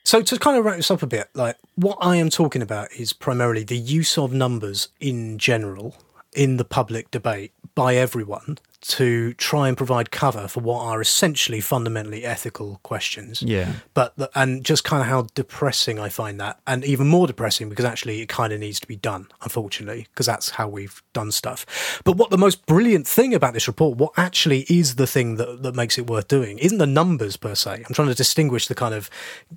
[0.06, 2.94] So to kind of wrap this up a bit, like what I am talking about
[2.94, 5.98] is primarily the use of numbers in general
[6.34, 11.60] in the public debate by everyone to try and provide cover for what are essentially
[11.60, 13.42] fundamentally ethical questions.
[13.42, 13.74] Yeah.
[13.94, 17.70] But the, and just kind of how depressing I find that, and even more depressing
[17.70, 21.32] because actually it kind of needs to be done, unfortunately, because that's how we've done
[21.32, 21.60] stuff.
[22.06, 25.64] But what the most brilliant thing about this report, what actually is the thing that,
[25.64, 27.72] that makes it worth doing, isn't the numbers per se.
[27.86, 29.10] I'm trying to distinguish the kind of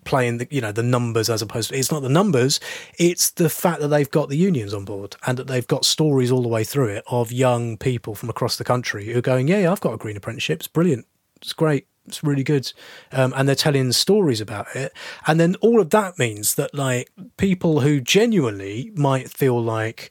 [0.04, 2.60] playing the you know the numbers as opposed to it's not the numbers,
[2.98, 6.30] it's the fact that they've got the unions on board and that they've got stories
[6.32, 9.48] all the way through it of young people from across the country who are going,
[9.48, 11.06] yeah, yeah I've got a green apprenticeship, it's brilliant
[11.42, 11.86] It's great.
[12.06, 12.72] It's really good.
[13.12, 14.92] Um, and they're telling stories about it.
[15.26, 20.10] And then all of that means that, like, people who genuinely might feel like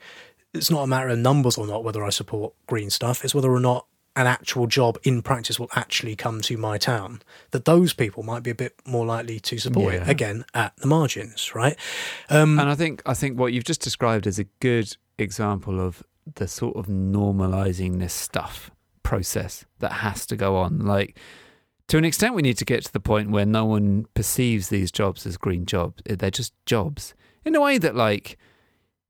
[0.53, 3.51] it's not a matter of numbers or not whether I support green stuff, it's whether
[3.51, 3.85] or not
[4.15, 8.43] an actual job in practice will actually come to my town, that those people might
[8.43, 11.77] be a bit more likely to support it again at the margins, right?
[12.29, 16.03] Um, and I think I think what you've just described is a good example of
[16.35, 18.71] the sort of normalizing this stuff
[19.03, 20.79] process that has to go on.
[20.79, 21.17] Like
[21.87, 24.91] to an extent, we need to get to the point where no one perceives these
[24.91, 26.01] jobs as green jobs.
[26.05, 27.13] They're just jobs
[27.45, 28.37] in a way that like.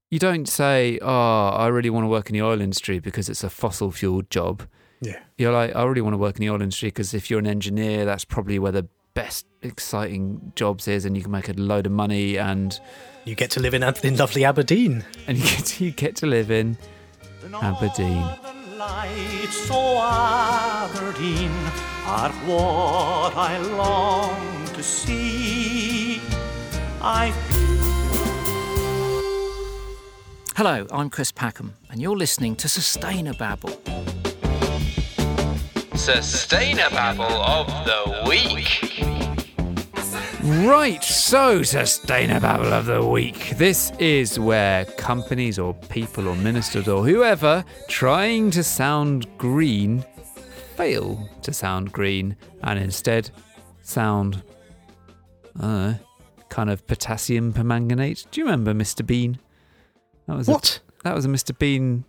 [0.09, 3.43] You don't say, "Oh, I really want to work in the oil industry because it's
[3.43, 4.63] a fossil fueled job."
[5.01, 5.19] Yeah.
[5.37, 7.47] You're like, "I really want to work in the oil industry because if you're an
[7.47, 11.85] engineer, that's probably where the best, exciting jobs is, and you can make a load
[11.85, 12.79] of money and
[13.25, 15.03] you get to live in, in lovely Aberdeen.
[15.27, 16.77] and you get to, you get to live in
[17.61, 18.23] Aberdeen.
[18.77, 21.51] lights so Aberdeen
[22.05, 26.21] are what I long to see.
[27.01, 27.35] I've
[30.61, 33.77] Hello, I'm Chris Packham, and you're listening to Sustainababble.
[35.93, 38.99] Sustainababble of the week.
[40.67, 43.51] Right, so Sustainababble of the Week.
[43.51, 50.03] This is where companies or people or ministers or whoever trying to sound green
[50.75, 53.31] fail to sound green and instead
[53.81, 54.43] sound,
[55.57, 56.01] I
[56.49, 58.25] kind of potassium permanganate.
[58.31, 59.07] Do you remember Mr.
[59.07, 59.39] Bean?
[60.29, 60.79] That was What?
[60.99, 61.57] A, that was a Mr.
[61.57, 62.03] Bean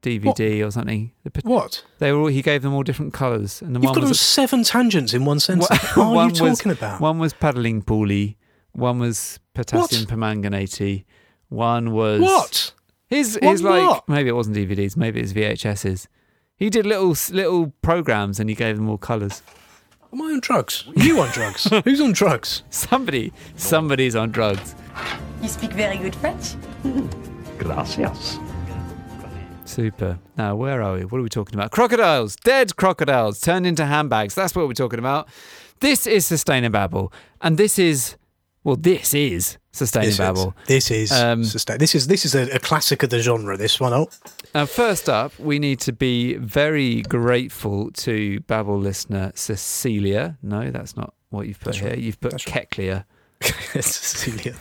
[0.00, 1.12] DVD or something.
[1.24, 1.84] The What?
[1.98, 4.10] They were all, he gave them all different colours, and the You've one got was
[4.12, 5.68] on seven tangents in one sentence.
[5.94, 7.02] What are you one was- talking about?
[7.02, 8.36] One was paddling pooly,
[8.72, 11.04] one was potassium permanganate,
[11.50, 12.72] one was What?
[13.08, 14.08] His What his like what?
[14.08, 16.06] maybe it wasn't DVDs, maybe it was VHSs.
[16.56, 19.42] He did little little programs and he gave them all colours.
[20.14, 20.84] Am I on drugs?
[20.96, 21.64] You on drugs?
[21.84, 22.62] Who's on drugs?
[22.70, 24.74] Somebody somebody's on drugs.
[25.42, 26.54] You speak very good French.
[27.60, 28.38] Gracias.
[29.66, 30.18] Super.
[30.36, 31.04] Now, where are we?
[31.04, 31.70] What are we talking about?
[31.70, 34.34] Crocodiles, dead crocodiles turned into handbags.
[34.34, 35.28] That's what we're talking about.
[35.80, 38.16] This is Sustainababble, and this is,
[38.64, 40.54] well, this is Sustainababble.
[40.66, 41.78] This is Um, sustain.
[41.78, 43.56] This is this is a, a classic of the genre.
[43.56, 43.92] This one.
[43.92, 44.08] Oh,
[44.54, 50.36] Now, first up, we need to be very grateful to Babble listener Cecilia.
[50.42, 51.90] No, that's not what you've put That's here.
[51.90, 51.98] right.
[51.98, 53.04] You've put That's Keklia,
[53.74, 54.54] it's Cecilia.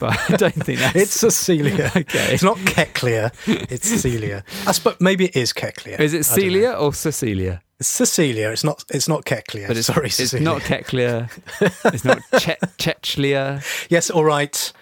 [0.00, 0.96] but I don't think that's.
[0.96, 1.90] It's Cecilia.
[1.96, 2.34] Okay.
[2.34, 3.30] It's not Keklia.
[3.70, 4.42] It's Cecilia.
[4.66, 6.00] I suppose maybe it is Keklia.
[6.00, 6.24] Is it.
[6.24, 7.62] Celia or Cecilia?
[7.78, 8.50] It's Cecilia.
[8.50, 8.84] It's not.
[8.90, 9.68] It's not Keklia.
[9.68, 10.44] But it's, Sorry, it's Cecilia.
[10.44, 11.30] not Keklia.
[11.92, 13.62] it's not che- Chechlia.
[13.90, 14.10] Yes.
[14.10, 14.72] All right.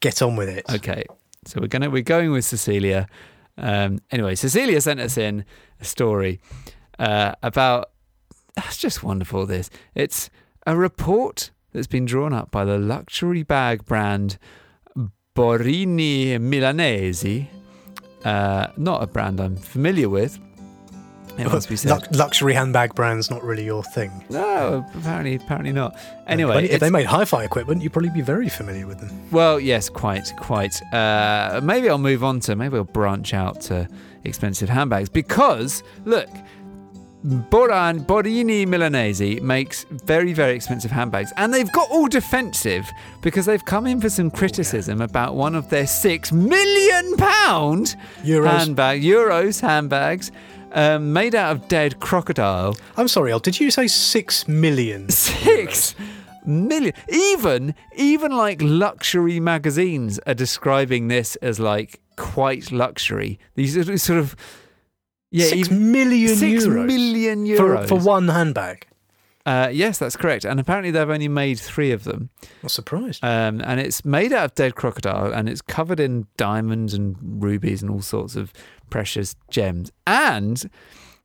[0.00, 0.64] Get on with it.
[0.70, 1.04] Okay,
[1.44, 3.06] so we're gonna we're going with Cecilia.
[3.58, 5.44] Um, anyway, Cecilia sent us in
[5.80, 6.40] a story
[6.98, 7.90] uh, about.
[8.56, 9.46] That's just wonderful.
[9.46, 10.30] This it's
[10.66, 14.38] a report that's been drawn up by the luxury bag brand
[15.34, 17.46] Boarini Milanesi.
[18.24, 20.38] Uh, not a brand I'm familiar with.
[21.38, 21.90] It must be said.
[21.90, 24.10] Lux- luxury handbag brands not really your thing.
[24.28, 25.98] No, apparently, apparently not.
[26.26, 29.30] Anyway, if they made hi-fi equipment, you'd probably be very familiar with them.
[29.30, 30.82] Well, yes, quite, quite.
[30.92, 33.88] Uh, maybe I'll move on to, maybe I'll branch out to
[34.24, 36.28] expensive handbags because, look,
[37.24, 43.64] Boran, Boarini Milanesi makes very, very expensive handbags and they've got all defensive because they've
[43.64, 48.50] come in for some criticism about one of their six million pound Euros.
[48.58, 50.32] handbag, euros handbags
[50.72, 52.76] um, made out of dead crocodile.
[52.96, 53.38] I'm sorry, Al.
[53.38, 55.08] Did you say six million?
[55.10, 55.94] Six
[56.46, 56.94] million.
[57.08, 63.38] Even even like luxury magazines are describing this as like quite luxury.
[63.56, 64.36] These are sort of
[65.30, 68.86] yeah, six even- million six euros million for, euros for one handbag.
[69.46, 70.44] Uh, yes, that's correct.
[70.44, 72.28] And apparently they've only made three of them.
[72.62, 73.24] Not surprised.
[73.24, 77.80] Um, and it's made out of dead crocodile and it's covered in diamonds and rubies
[77.82, 78.52] and all sorts of
[78.90, 79.90] precious gems.
[80.06, 80.70] And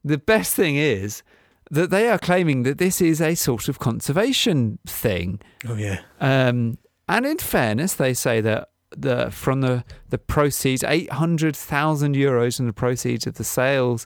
[0.04, 1.24] the best thing is
[1.70, 5.42] that they are claiming that this is a sort of conservation thing.
[5.68, 6.00] Oh yeah.
[6.22, 6.78] Um,
[7.10, 12.58] and in fairness, they say that the from the the proceeds, eight hundred thousand euros
[12.58, 14.06] from the proceeds of the sales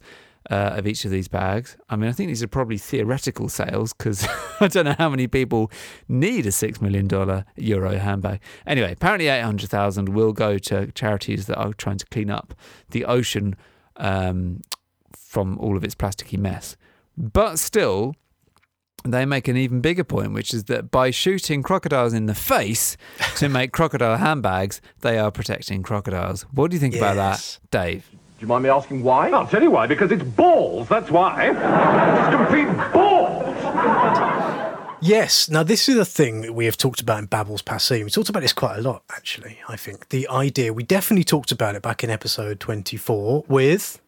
[0.49, 1.77] uh, of each of these bags.
[1.89, 4.27] I mean, I think these are probably theoretical sales because
[4.59, 5.71] I don't know how many people
[6.07, 8.41] need a six million dollar euro handbag.
[8.65, 12.53] Anyway, apparently eight hundred thousand will go to charities that are trying to clean up
[12.91, 13.55] the ocean
[13.97, 14.61] um,
[15.15, 16.75] from all of its plasticky mess.
[17.17, 18.15] But still,
[19.03, 22.97] they make an even bigger point, which is that by shooting crocodiles in the face
[23.37, 26.43] to make crocodile handbags, they are protecting crocodiles.
[26.51, 28.09] What do you think about that, Dave?
[28.11, 29.29] Do you mind me asking why?
[29.31, 31.49] I'll tell you why, because it's balls, that's why.
[31.49, 33.45] It's complete balls!
[35.01, 35.49] Yes.
[35.49, 38.03] Now, this is a thing that we have talked about in Babble's Passé.
[38.03, 40.09] We talked about this quite a lot, actually, I think.
[40.09, 44.01] The idea, we definitely talked about it back in episode 24 with.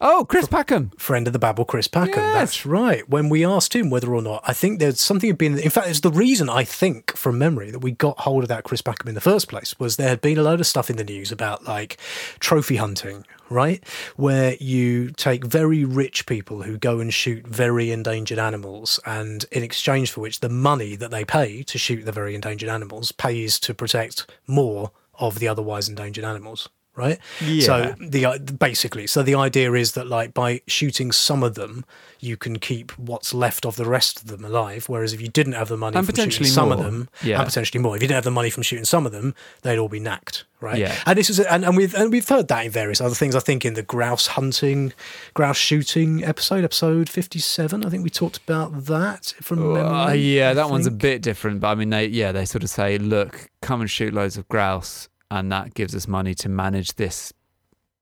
[0.00, 0.92] Oh, Chris Packham.
[0.96, 2.18] Friend of the Babble, Chris Packham.
[2.18, 2.34] Yes.
[2.34, 3.08] That's right.
[3.08, 5.58] When we asked him whether or not, I think there's something had been.
[5.58, 8.62] In fact, it's the reason I think from memory that we got hold of that
[8.62, 10.96] Chris Packham in the first place was there had been a load of stuff in
[10.96, 11.98] the news about like
[12.38, 13.82] trophy hunting, right?
[14.14, 19.64] Where you take very rich people who go and shoot very endangered animals, and in
[19.64, 23.58] exchange for which the money that they pay to shoot the very endangered animals pays
[23.60, 26.68] to protect more of the otherwise endangered animals.
[26.98, 27.20] Right.
[27.40, 27.64] Yeah.
[27.64, 31.84] So the uh, basically, so the idea is that like by shooting some of them,
[32.18, 34.88] you can keep what's left of the rest of them alive.
[34.88, 37.38] Whereas if you didn't have the money And from potentially shooting some of them, Yeah.
[37.38, 39.78] and potentially more, if you didn't have the money from shooting some of them, they'd
[39.78, 40.44] all be knacked.
[40.60, 40.78] Right.
[40.78, 40.92] Yeah.
[41.06, 43.36] And this is and, and we've and we've heard that in various other things.
[43.36, 44.92] I think in the grouse hunting,
[45.34, 47.84] grouse shooting episode, episode fifty seven.
[47.86, 49.82] I think we talked about that from memory.
[49.82, 52.70] Uh, yeah, that one's a bit different, but I mean, they yeah, they sort of
[52.70, 56.94] say, look, come and shoot loads of grouse, and that gives us money to manage
[56.94, 57.32] this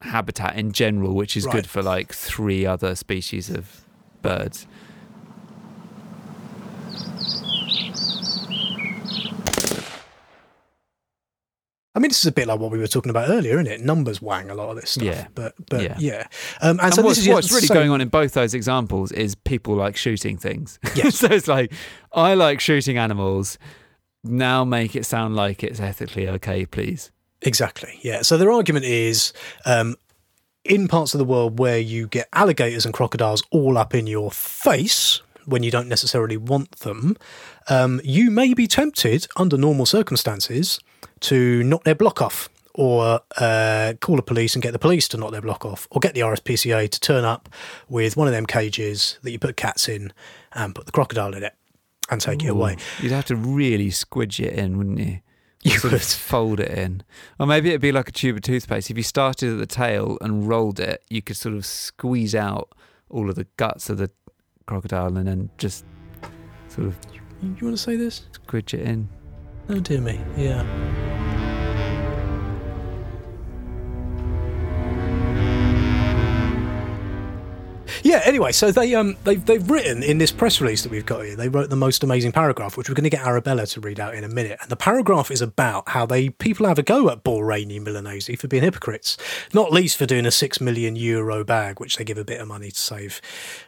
[0.03, 1.55] habitat in general, which is Right.
[1.57, 3.85] good for like three other species of
[4.23, 4.67] birds.
[11.95, 13.81] I mean, this is a bit like what we were talking about earlier, isn't it?
[13.81, 15.05] Numbers wang a lot of this stuff.
[15.05, 15.27] Yeah.
[15.35, 15.97] But but Yeah.
[15.99, 16.27] yeah.
[16.61, 18.53] Um, and, And, so what's, this is what's really so- going on in both those
[18.53, 20.79] examples is people like shooting things.
[20.95, 21.17] Yes.
[21.17, 21.73] so it's like,
[22.13, 23.59] I like shooting animals.
[24.23, 27.13] Now make it sound like it's ethically okay, please.
[27.43, 27.99] Exactly.
[28.03, 28.23] Yeah.
[28.23, 29.33] So their argument is
[29.65, 29.97] um,
[30.65, 34.31] in parts of the world where you get alligators and crocodiles all up in your
[34.31, 37.17] face when you don't necessarily want them,
[37.69, 40.81] um, you may be tempted under normal circumstances
[41.21, 42.49] to knock their block off.
[42.79, 45.99] Or uh, call the police and get the police to knock their block off, or
[45.99, 47.49] get the RSPCA to turn up
[47.89, 50.13] with one of them cages that you put cats in
[50.53, 51.55] and put the crocodile in it
[52.11, 52.77] and take it away.
[53.01, 55.21] You'd have to really squidge it in, wouldn't you?
[55.73, 56.03] You sort of would.
[56.03, 57.03] fold it in.
[57.41, 58.91] Or maybe it'd be like a tube of toothpaste.
[58.91, 62.71] If you started at the tail and rolled it, you could sort of squeeze out
[63.09, 64.11] all of the guts of the
[64.67, 65.85] crocodile and then just
[66.69, 66.97] sort of
[67.43, 68.23] You want to say this?
[68.33, 69.09] squidge it in.
[69.69, 70.21] Oh dear me.
[70.37, 70.63] Yeah.
[78.07, 78.23] Yeah.
[78.25, 81.35] Anyway, so they um they've they've written in this press release that we've got here.
[81.35, 84.15] They wrote the most amazing paragraph, which we're going to get Arabella to read out
[84.15, 84.59] in a minute.
[84.63, 88.47] And the paragraph is about how they people have a go at Boarini Milanesi for
[88.47, 89.17] being hypocrites,
[89.53, 92.47] not least for doing a six million euro bag, which they give a bit of
[92.47, 93.21] money to save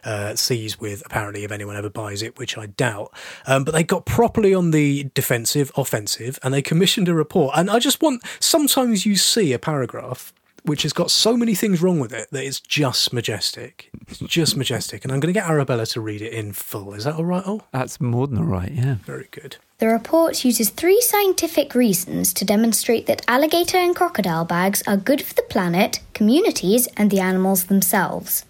[0.05, 1.03] uh, seas with.
[1.05, 3.11] Apparently, if anyone ever buys it, which I doubt.
[3.45, 7.55] Um, but they got properly on the defensive, offensive, and they commissioned a report.
[7.57, 10.31] And I just want sometimes you see a paragraph
[10.63, 13.89] which has got so many things wrong with it that it's just majestic.
[14.07, 15.03] It's just majestic.
[15.03, 16.93] And I'm going to get Arabella to read it in full.
[16.93, 17.61] Is that all right, Oh?
[17.71, 18.95] That's more than all right, yeah.
[19.03, 19.57] Very good.
[19.79, 25.21] The report uses three scientific reasons to demonstrate that alligator and crocodile bags are good
[25.21, 28.45] for the planet, communities, and the animals themselves.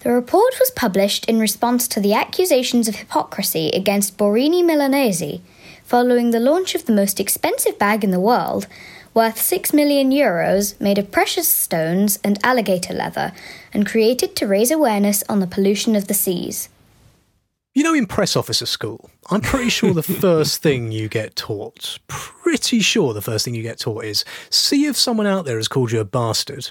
[0.00, 5.40] The report was published in response to the accusations of hypocrisy against Boarini Milanesi
[5.84, 8.66] following the launch of the most expensive bag in the world,
[9.14, 13.32] worth 6 million euros, made of precious stones and alligator leather,
[13.72, 16.68] and created to raise awareness on the pollution of the seas.
[17.74, 21.98] You know, in press officer school, I'm pretty sure the first thing you get taught,
[22.06, 25.68] pretty sure the first thing you get taught is see if someone out there has
[25.68, 26.70] called you a bastard.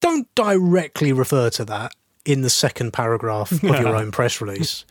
[0.00, 1.92] Don't directly refer to that
[2.24, 4.84] in the second paragraph of your own press release.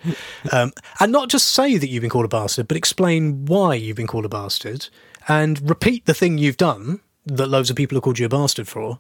[0.52, 3.98] Um, and not just say that you've been called a bastard, but explain why you've
[3.98, 4.90] been called a bastard
[5.30, 8.68] and repeat the thing you've done that loads of people have called you a bastard
[8.68, 9.00] for.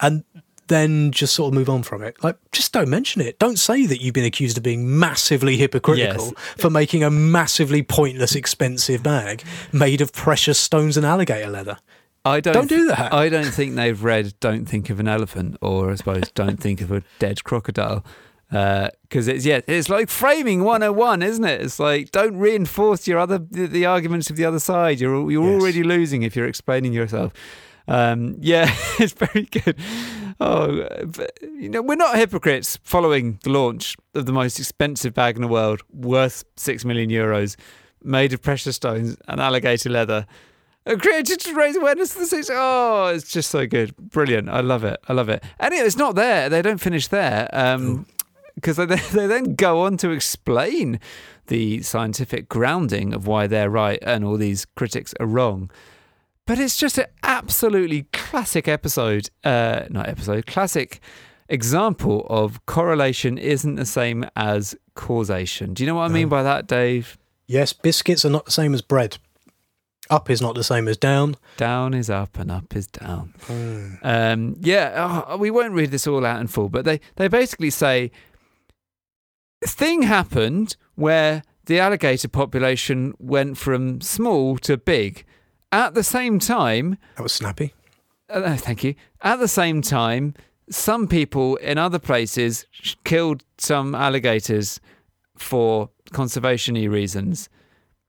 [0.00, 0.24] And
[0.68, 2.16] then just sort of move on from it.
[2.22, 3.38] Like, just don't mention it.
[3.38, 6.34] Don't say that you've been accused of being massively hypocritical Yes.
[6.56, 9.42] for making a massively pointless, expensive bag
[9.72, 11.78] made of precious stones and alligator leather.
[12.24, 13.12] I don't, Don't do that.
[13.12, 16.80] I don't think they've read "Don't Think of an Elephant" or, I suppose, "Don't Think
[16.80, 18.04] of a Dead Crocodile,"
[18.52, 21.60] because it's yeah, it's like framing 101, isn't it?
[21.62, 25.00] It's like don't reinforce your other the, the arguments of the other side.
[25.00, 25.60] You're you're Yes.
[25.62, 27.32] already losing if you're explaining yourself.
[27.88, 29.76] Um, yeah, it's very good.
[30.40, 35.36] Oh, but, you know, we're not hypocrites following the launch of the most expensive bag
[35.36, 37.56] in the world, worth six million euros,
[38.04, 40.26] made of precious stones and alligator leather.
[40.84, 42.50] Uh, Created to raise awareness of the seas.
[42.52, 43.96] Oh, it's just so good.
[43.96, 44.48] Brilliant.
[44.48, 44.98] I love it.
[45.08, 45.42] I love it.
[45.60, 46.48] And it's not there.
[46.48, 47.48] They don't finish there.
[47.52, 48.04] Um,
[48.54, 51.00] because they, they then go on to explain
[51.46, 55.70] the scientific grounding of why they're right and all these critics are wrong.
[56.46, 61.00] But it's just an absolutely classic episode, uh, not episode, classic
[61.48, 65.74] example of correlation isn't the same as causation.
[65.74, 67.18] Do you know what I mean by that, Dave?
[67.46, 69.18] Yes, biscuits are not the same as bread.
[70.10, 71.36] Up is not the same as down.
[71.56, 73.34] Down is up and up is down.
[74.02, 77.70] Um, yeah, oh, we won't read this all out in full, but they, they basically
[77.70, 78.10] say
[79.66, 85.24] thing happened where the alligator population went from small to big.
[85.70, 87.72] At the same time, That was snappy.
[88.28, 88.94] uh, thank you.
[89.22, 90.34] At the same time,
[90.70, 92.66] some people in other places
[93.04, 94.80] killed some alligators
[95.36, 97.48] for conservation reasons.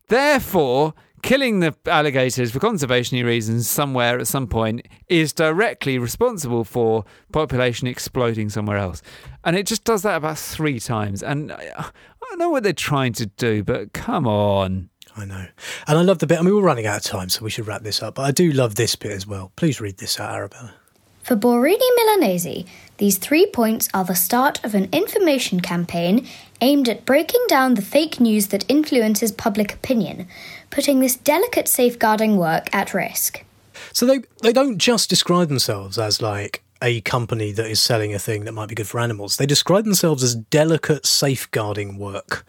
[0.07, 0.93] Therefore,
[1.23, 7.87] killing the alligators for conservation reasons somewhere at some point is directly responsible for population
[7.87, 9.01] exploding somewhere else.
[9.43, 11.23] And it just does that about three times.
[11.23, 11.89] And I, I
[12.29, 14.89] don't know what they're trying to do, but come on.
[15.15, 15.47] I know.
[15.87, 16.39] And I love the bit.
[16.39, 18.15] I mean, we're running out of time, so we should wrap this up.
[18.15, 19.51] But I do love this bit as well.
[19.55, 20.73] Please read this out, Arabella.
[21.23, 22.67] For Boarini Milanesi,
[22.97, 26.27] these three points are the start of an information campaign
[26.59, 30.27] aimed at breaking down the fake news that influences public opinion,
[30.73, 33.43] putting this delicate safeguarding work at risk.
[33.93, 38.19] So they they don't just describe themselves as like a company that is selling a
[38.19, 39.37] thing that might be good for animals.
[39.37, 42.45] They describe themselves as delicate safeguarding work.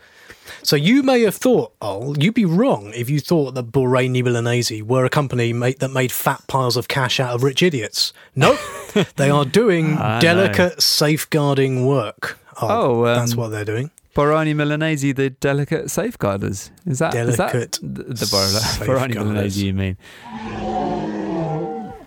[0.63, 4.83] So you may have thought, oh, you'd be wrong if you thought that Boarini Milanesi
[4.83, 8.13] were a company made, that made fat piles of cash out of rich idiots.
[8.35, 8.59] Nope,
[9.17, 10.21] they are doing I know.
[10.21, 12.39] delicate safeguarding work.
[12.61, 13.91] Oh, um, that's what they're doing.
[14.15, 16.71] Boarini Milanesi, the delicate safeguarders.
[16.87, 19.17] Is that Delicate the, the Bor- Boarini safeguarders.
[19.17, 19.57] Milanesi?
[19.65, 19.97] You mean?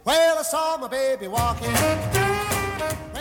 [0.06, 1.72] Well, I saw my baby walking.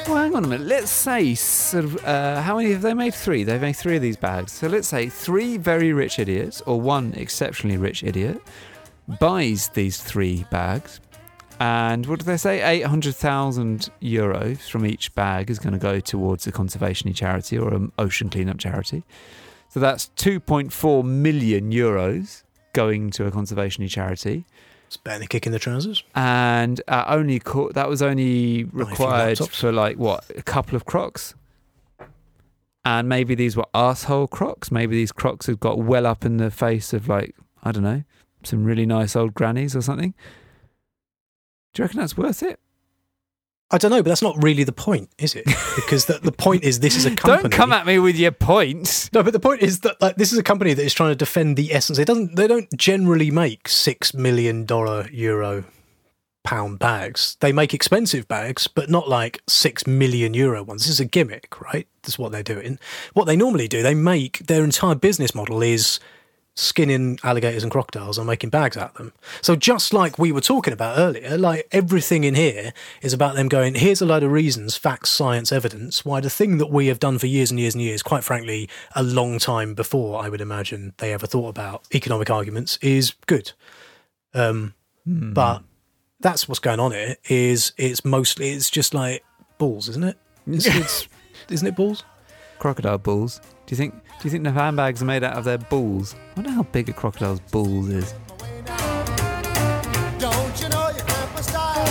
[0.07, 0.69] Well, hang on a minute.
[0.69, 3.13] Let's say sort of uh, how many have they made?
[3.13, 3.43] Three.
[3.43, 4.53] They've made three of these bags.
[4.53, 8.41] So let's say three very rich idiots or one exceptionally rich idiot
[9.21, 11.01] buys these three bags,
[11.61, 12.63] and what do they say?
[12.63, 17.59] Eight hundred thousand euros from each bag is going to go towards a conservation charity
[17.59, 19.05] or an ocean cleanup charity.
[19.69, 22.43] So that's two point four million euros
[22.73, 24.45] going to a conservation charity.
[24.87, 26.05] It's better than kicking the trousers.
[26.15, 31.35] and uh, only co- that was only required for like what a couple of crocs
[32.85, 36.53] and maybe these were asshole crocs maybe these crocs had got well up in the
[36.53, 37.35] face of like
[37.65, 38.05] i don't know
[38.45, 40.15] some really nice old grannies or something
[41.77, 42.59] do you reckon that's worth it
[43.69, 45.45] I don't know, but that's not really the point, is it?
[45.75, 47.43] Because the, the point is this is a company.
[47.43, 50.33] don't come at me with your points No, but the point is that like this
[50.33, 51.99] is a company that is trying to defend the essence.
[51.99, 52.37] It doesn't.
[52.37, 55.65] They don't generally make six million dollar euro
[56.45, 57.37] pound bags.
[57.41, 60.83] They make expensive bags, but not like six million euro ones.
[60.83, 61.89] This is a gimmick, right?
[62.03, 62.79] That's what they're doing.
[63.15, 65.99] What they normally do, they make their entire business model is
[66.57, 69.13] skinning alligators and crocodiles and making bags out of them.
[69.43, 73.49] So just like we were talking about earlier, like everything in here is about them
[73.49, 76.99] going, here's a load of reasons, facts, science, evidence, why the thing that we have
[76.99, 80.41] done for years and years and years, quite frankly, a long time before I would
[80.41, 83.53] imagine they ever thought about economic arguments is good.
[84.33, 84.75] Um,
[85.35, 85.63] But
[86.21, 89.23] that's what's going on here is it's mostly, it's just like
[89.59, 90.19] balls, isn't it?
[90.47, 91.09] It's, it's,
[91.51, 92.03] isn't it balls?
[92.59, 95.59] crocodile balls do you think do you think the handbags are made out of their
[95.59, 98.15] balls i wonder how big a crocodile's balls is
[100.19, 101.87] Don't you know you cramp my style?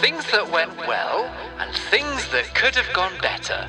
[0.00, 1.24] Things that went well
[1.58, 3.68] and things that could have gone better.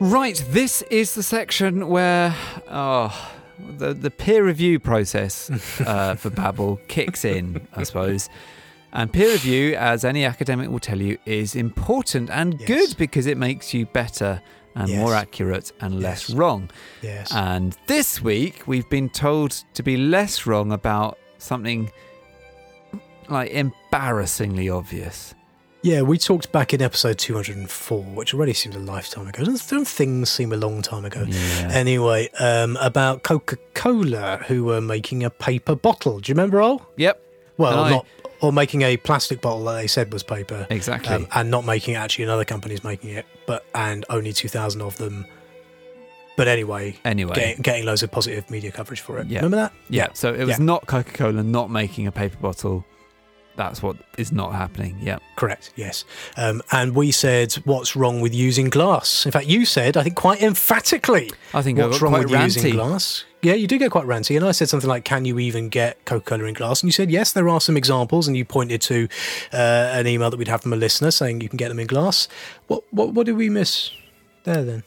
[0.00, 2.34] Right, this is the section where
[2.68, 3.32] oh,
[3.76, 5.50] the the peer review process
[5.80, 8.28] uh, for Babble kicks in, I suppose.
[8.92, 13.36] And peer review, as any academic will tell you, is important and good because it
[13.36, 14.40] makes you better
[14.74, 16.70] and more accurate and less wrong.
[17.02, 17.32] Yes.
[17.34, 21.90] And this week we've been told to be less wrong about something
[23.28, 25.34] like embarrassingly obvious.
[25.82, 29.44] Yeah, we talked back in episode 204, which already seems a lifetime ago.
[29.44, 31.24] Don't, things seem a long time ago?
[31.70, 36.18] Anyway, um, about Coca Cola, who were making a paper bottle.
[36.18, 36.84] Do you remember, all?
[36.96, 37.22] Yep.
[37.58, 38.06] Well, I- not.
[38.40, 40.64] Or making a plastic bottle that they said was paper.
[40.70, 41.12] Exactly.
[41.12, 44.96] Um, and not making it, actually, another company's making it, but and only 2,000 of
[44.96, 45.26] them.
[46.36, 47.34] But anyway, Anyway.
[47.34, 49.26] getting, getting loads of positive media coverage for it.
[49.26, 49.38] Yeah.
[49.38, 49.72] Remember that?
[49.90, 50.08] Yeah.
[50.12, 50.64] So it was Yeah.
[50.64, 52.84] not Coca Cola not making a paper bottle.
[53.58, 54.96] That's what is not happening.
[55.02, 55.18] Yeah.
[55.34, 56.04] Correct, yes.
[56.36, 59.26] Um, and we said, what's wrong with using glass?
[59.26, 62.74] In fact, you said, I think quite emphatically, I think I wrong quite with using
[62.74, 63.24] glass?
[63.42, 64.36] Yeah, you do get quite ranty.
[64.36, 66.82] And I said something like, can you even get Coca Cola in glass?
[66.82, 68.28] And you said, yes, there are some examples.
[68.28, 69.08] And you pointed to
[69.52, 71.88] uh, an email that we'd have from a listener saying you can get them in
[71.88, 72.28] glass.
[72.68, 73.90] What, what, what did we miss
[74.44, 74.84] there then?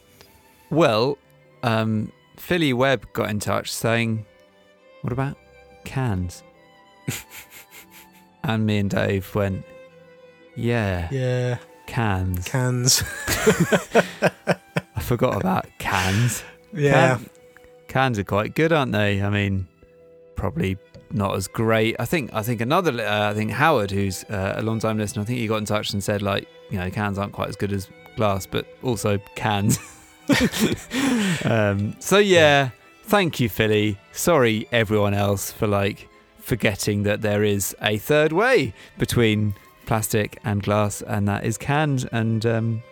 [0.69, 1.17] Well,
[1.61, 4.25] um, Philly Webb got in touch saying,
[5.01, 5.37] "What about
[5.83, 6.41] cans?"
[8.43, 9.63] and me and Dave went,
[10.55, 11.57] "Yeah, Yeah.
[11.87, 13.03] cans." Cans.
[14.95, 16.43] I forgot about cans.
[16.73, 17.17] Yeah.
[17.17, 17.29] Can-
[17.87, 19.21] cans are quite good, aren't they?
[19.21, 19.67] I mean,
[20.35, 20.77] probably
[21.11, 21.95] not as great.
[21.99, 22.33] I think.
[22.33, 22.91] I think another.
[23.05, 25.65] Uh, I think Howard, who's uh, a long time listener, I think he got in
[25.65, 29.17] touch and said like, you know, cans aren't quite as good as glass, but also
[29.35, 29.77] cans.
[31.45, 32.69] um, so yeah,
[33.05, 33.97] thank you, Philly.
[34.13, 36.07] Sorry, everyone else, for like
[36.41, 39.53] forgetting that there is a third way between
[39.85, 42.05] plastic and glass, and that is cans.
[42.05, 42.83] And um,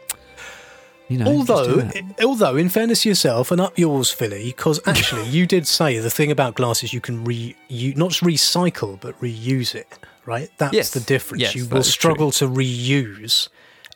[1.08, 1.90] you know, although,
[2.24, 6.10] although, in fairness to yourself, and up yours, Philly, because actually you did say the
[6.10, 9.88] thing about glass is you can re, you not just recycle but reuse it.
[10.26, 10.92] Right, that's Yes.
[10.92, 11.42] the difference.
[11.42, 11.92] Yes, you will is true.
[11.92, 13.50] struggle to reuse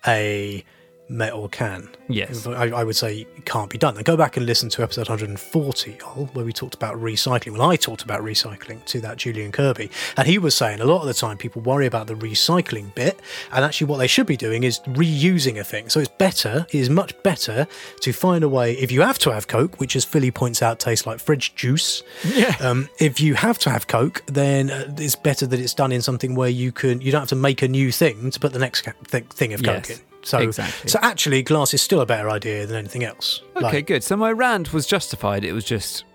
[0.08, 0.66] a
[1.10, 1.90] metal can.
[2.10, 2.48] Yes.
[2.48, 3.96] I, I would say it can't be done.
[3.96, 5.92] Now go back and listen to episode 140,
[6.34, 7.54] where we talked about recycling.
[7.58, 11.02] Well, I talked about recycling to that Julian Kirby, and he was saying a lot
[11.02, 13.20] of the time people worry about the recycling bit,
[13.52, 15.90] and actually what they should be doing is reusing a thing.
[15.90, 17.68] So it's better, it is much better
[18.02, 18.74] to find a way.
[18.74, 22.04] If you have to have Coke, which as Philly points out tastes like fridge juice,
[22.24, 22.56] Yeah.
[22.60, 26.02] um, if you have to have Coke, then uh, it's better that it's done in
[26.02, 28.60] something where you can you don't have to make a new thing to put the
[28.60, 30.06] next thing of Coke Yes, in.
[30.24, 30.90] So, exactly.
[30.90, 33.42] so actually, glass is still a better idea than anything else.
[33.58, 34.04] Okay, Like, good.
[34.04, 35.44] So my rant was justified.
[35.44, 36.06] It was just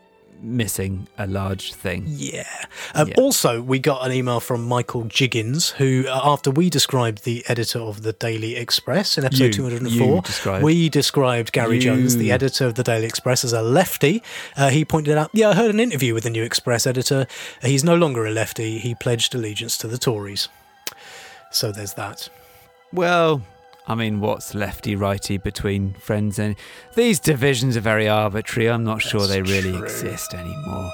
[0.41, 2.05] missing a large thing.
[2.07, 2.47] Yeah.
[2.95, 3.15] Um, Yeah.
[3.19, 7.81] Also, we got an email from Michael Jiggins, who, uh, after we described the editor
[7.81, 10.65] of the Daily Express in episode You- 204, you described.
[10.65, 11.83] we described Gary You.
[11.83, 14.23] Jones, the editor of the Daily Express, as a lefty.
[14.57, 17.27] Uh, he pointed out, Yeah, I heard an interview with the new Express editor.
[17.61, 18.79] He's no longer a lefty.
[18.79, 20.49] He pledged allegiance to the Tories.
[21.51, 22.29] So there's that.
[22.93, 23.43] Well,
[23.89, 26.57] I mean, what's lefty righty between friends and
[26.95, 28.69] these divisions are very arbitrary.
[28.69, 29.83] I'm not sure they really true.
[29.83, 30.91] exist anymore.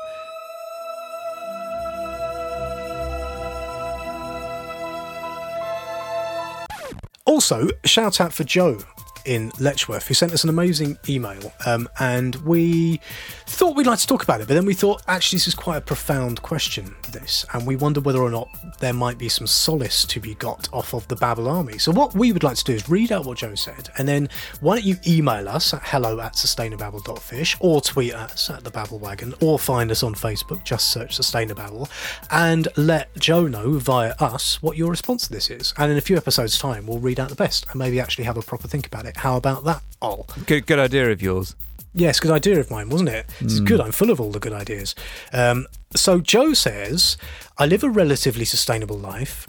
[7.27, 8.79] Also, shout out for Joe
[9.25, 11.53] in Letchworth, who sent us an amazing email.
[11.67, 13.01] Um, and we
[13.47, 15.79] thought we'd like to talk about it, but then we thought, actually, this is quite
[15.79, 17.47] a profound question, this.
[17.53, 18.49] And we wondered whether or not
[18.81, 21.79] there might be some solace to be got off of the Babble army.
[21.79, 24.29] So, what we would like to do is read out what Joe said, and then
[24.61, 28.99] why don't you email us at hello at sustainababble.fish or tweet us at the Babble
[28.99, 31.89] Wagon or find us on Facebook, just search Sustainababble,
[32.31, 35.73] and let Joe know via us what your response to this is.
[35.79, 38.37] And in a few episodes' time, we'll read out the best and maybe actually have
[38.37, 39.14] a proper think about it.
[39.17, 40.27] How about that, Ol?
[40.47, 41.55] Good, good idea of yours.
[41.95, 43.27] Yes, good idea of mine, wasn't it?
[43.41, 43.67] It's Mm.
[43.67, 43.81] good.
[43.81, 44.95] I'm full of all the good ideas.
[45.33, 47.17] Um, so Joe says,
[47.57, 49.47] I live a relatively sustainable life.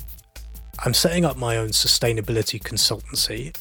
[0.86, 3.56] I'm setting up my own sustainability consultancy,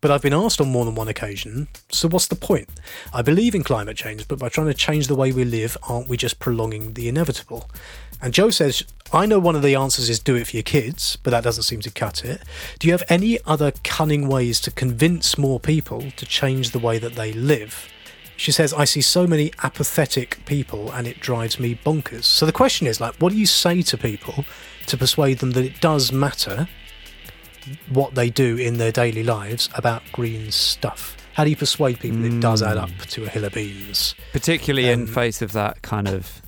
[0.00, 2.68] but I've been asked on more than one occasion, so what's the point?
[3.12, 6.08] I believe in climate change, but by trying to change the way we live, aren't
[6.08, 7.70] we just prolonging the inevitable?
[8.22, 11.16] And Joe says, I know one of the answers is do it for your kids,
[11.22, 12.42] but that doesn't seem to cut it.
[12.78, 16.98] Do you have any other cunning ways to convince more people to change the way
[16.98, 17.88] that they live?
[18.36, 22.24] She says, I see so many apathetic people and it drives me bonkers.
[22.24, 24.46] So the question is like, what do you say to people
[24.86, 26.68] to persuade them that it does matter
[27.90, 31.16] what they do in their daily lives about green stuff?
[31.34, 34.14] How do you persuade people it does add up to a hill of beans?
[34.32, 36.42] Particularly in Um, face of that kind of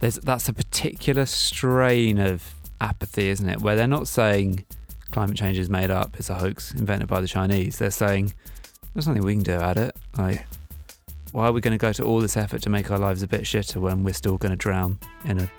[0.00, 3.60] there's that's a particular strain of apathy, isn't it?
[3.60, 4.64] Where they're not saying
[5.12, 7.78] climate change is made up, it's a hoax invented by the Chinese.
[7.78, 8.32] They're saying
[8.94, 9.94] there's nothing we can do about it.
[10.18, 10.46] Like
[11.32, 13.26] why are we going to go to all this effort to make our lives a
[13.26, 15.50] bit shitter when we're still going to drown in a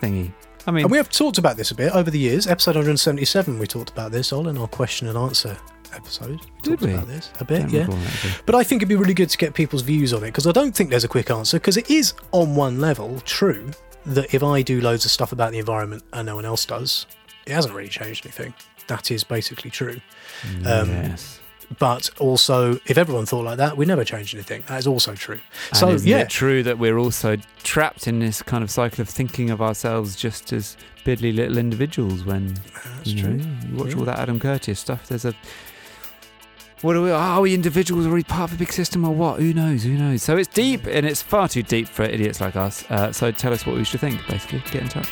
[0.00, 0.32] thingy?
[0.66, 2.46] I mean, and we have talked about this a bit over the years.
[2.46, 5.56] Episode 177, we talked about this all in our question and answer
[5.92, 6.30] episode.
[6.30, 6.92] We Did talked we?
[6.94, 7.80] about this a bit, yeah.
[7.82, 8.42] recall that bit.
[8.46, 10.52] But I think it'd be really good to get people's views on it because I
[10.52, 13.70] don't think there's a quick answer because it is on one level true
[14.06, 17.06] that if I do loads of stuff about the environment and no one else does,
[17.46, 18.54] it hasn't really changed anything.
[18.86, 20.00] That is basically true.
[20.66, 21.40] Um, yes.
[21.78, 24.62] But also, if everyone thought like that, we never change anything.
[24.68, 25.40] That is also true.
[25.70, 29.02] And so isn't yeah, it true that we're also trapped in this kind of cycle
[29.02, 32.54] of thinking of ourselves just as piddly little individuals when
[33.04, 33.34] you, true.
[33.34, 34.00] know, you watch True.
[34.00, 35.08] all that Adam Curtis stuff.
[35.08, 35.34] There's a
[36.80, 37.10] what are we?
[37.10, 38.06] Are we individuals?
[38.06, 39.40] Are we part of a big system or what?
[39.40, 39.84] Who knows?
[39.84, 40.22] Who knows?
[40.22, 42.84] So it's deep, and it's far too deep for idiots like us.
[42.90, 44.20] Uh, so tell us what we should think.
[44.28, 45.08] Basically, get in touch.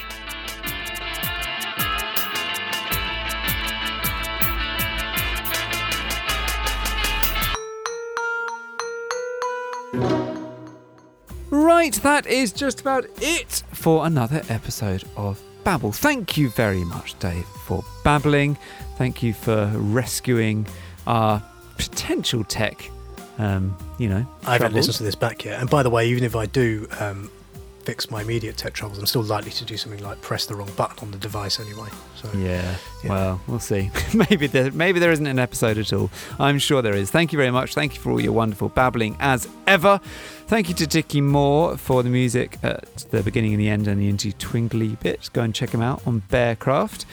[11.82, 15.90] Right, that is just about it for another episode of Babble.
[15.90, 18.56] Thank you very much, Dave, for babbling.
[18.98, 20.64] Thank you for rescuing
[21.08, 21.42] our
[21.78, 22.88] potential tech
[23.38, 24.74] um, you know, I haven't troubles.
[24.74, 25.58] listened to this back yet.
[25.60, 27.28] And by the way, even if I do um,
[27.82, 30.70] fix my immediate tech troubles, I'm still likely to do something like press the wrong
[30.76, 31.88] button on the device anyway.
[32.14, 32.76] So Yeah.
[33.04, 33.90] Well, we'll see.
[34.30, 36.10] maybe there, maybe there isn't an episode at all.
[36.38, 37.10] I'm sure there is.
[37.10, 37.74] Thank you very much.
[37.74, 40.00] Thank you for all your wonderful babbling as ever.
[40.52, 43.98] Thank you to Dickie Moore for the music at the beginning and the end and
[43.98, 45.30] the into twinkly bits.
[45.30, 47.06] Go and check him out on Bearcraft.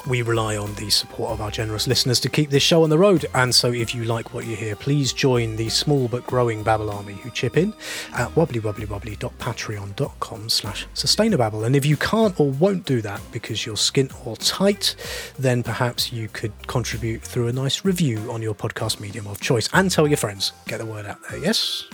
[0.08, 2.98] We rely on the support of our generous listeners to keep this show on the
[2.98, 3.28] road.
[3.36, 6.90] And so, if you like what you hear, please join the small but growing Babble
[6.90, 7.72] Army who chip in
[8.14, 11.64] at wobblywobblywobbly.patreon.com slash sustainababble.
[11.66, 14.96] And if you can't or won't do that because you're skint or tight,
[15.38, 19.70] then perhaps you could contribute through a nice review on your podcast medium of choice
[19.74, 20.52] and tell your friends.
[20.68, 21.86] Get the word out there, yes?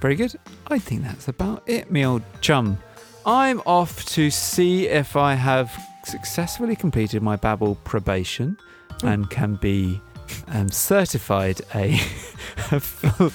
[0.00, 0.34] Very good.
[0.66, 2.78] I think that's about it, me old chum.
[3.24, 5.72] I'm off to see if I have
[6.06, 8.56] successfully completed my Babble probation
[9.04, 10.00] and can be
[10.48, 11.94] um, certified a,
[12.70, 13.26] a, full,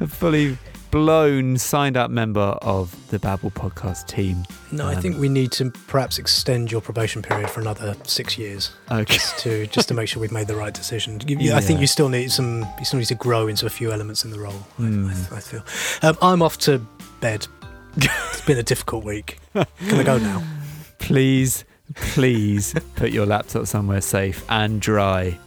[0.00, 0.56] a fully
[0.90, 4.44] blown signed up member of the Babble podcast team.
[4.70, 8.38] No, I Um, think we need to perhaps extend your probation period for another six
[8.38, 8.70] years.
[8.90, 9.14] Okay.
[9.14, 11.20] Just to just to make sure we've made the right decision.
[11.26, 12.60] You- you- I think you still need some.
[12.78, 14.66] You still need to grow into a few elements in the role.
[14.78, 15.08] I- Hmm.
[15.32, 15.64] I, I feel.
[16.02, 16.78] Um, I'm off to
[17.20, 17.48] bed.
[17.96, 19.38] it's been a difficult week.
[19.54, 19.66] Can
[19.98, 20.42] I go now?
[20.98, 21.64] Please,
[21.94, 25.38] please put your laptop somewhere safe and dry.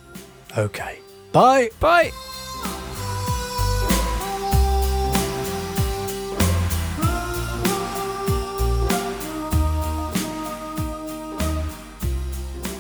[0.57, 0.99] Okay.
[1.31, 1.69] Bye.
[1.79, 2.11] Bye.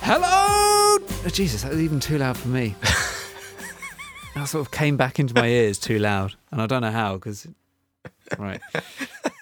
[0.01, 0.27] Hello!
[0.29, 2.75] Oh, Jesus, that was even too loud for me.
[4.35, 7.15] that sort of came back into my ears too loud, and I don't know how
[7.15, 7.45] because.
[8.37, 8.61] Right.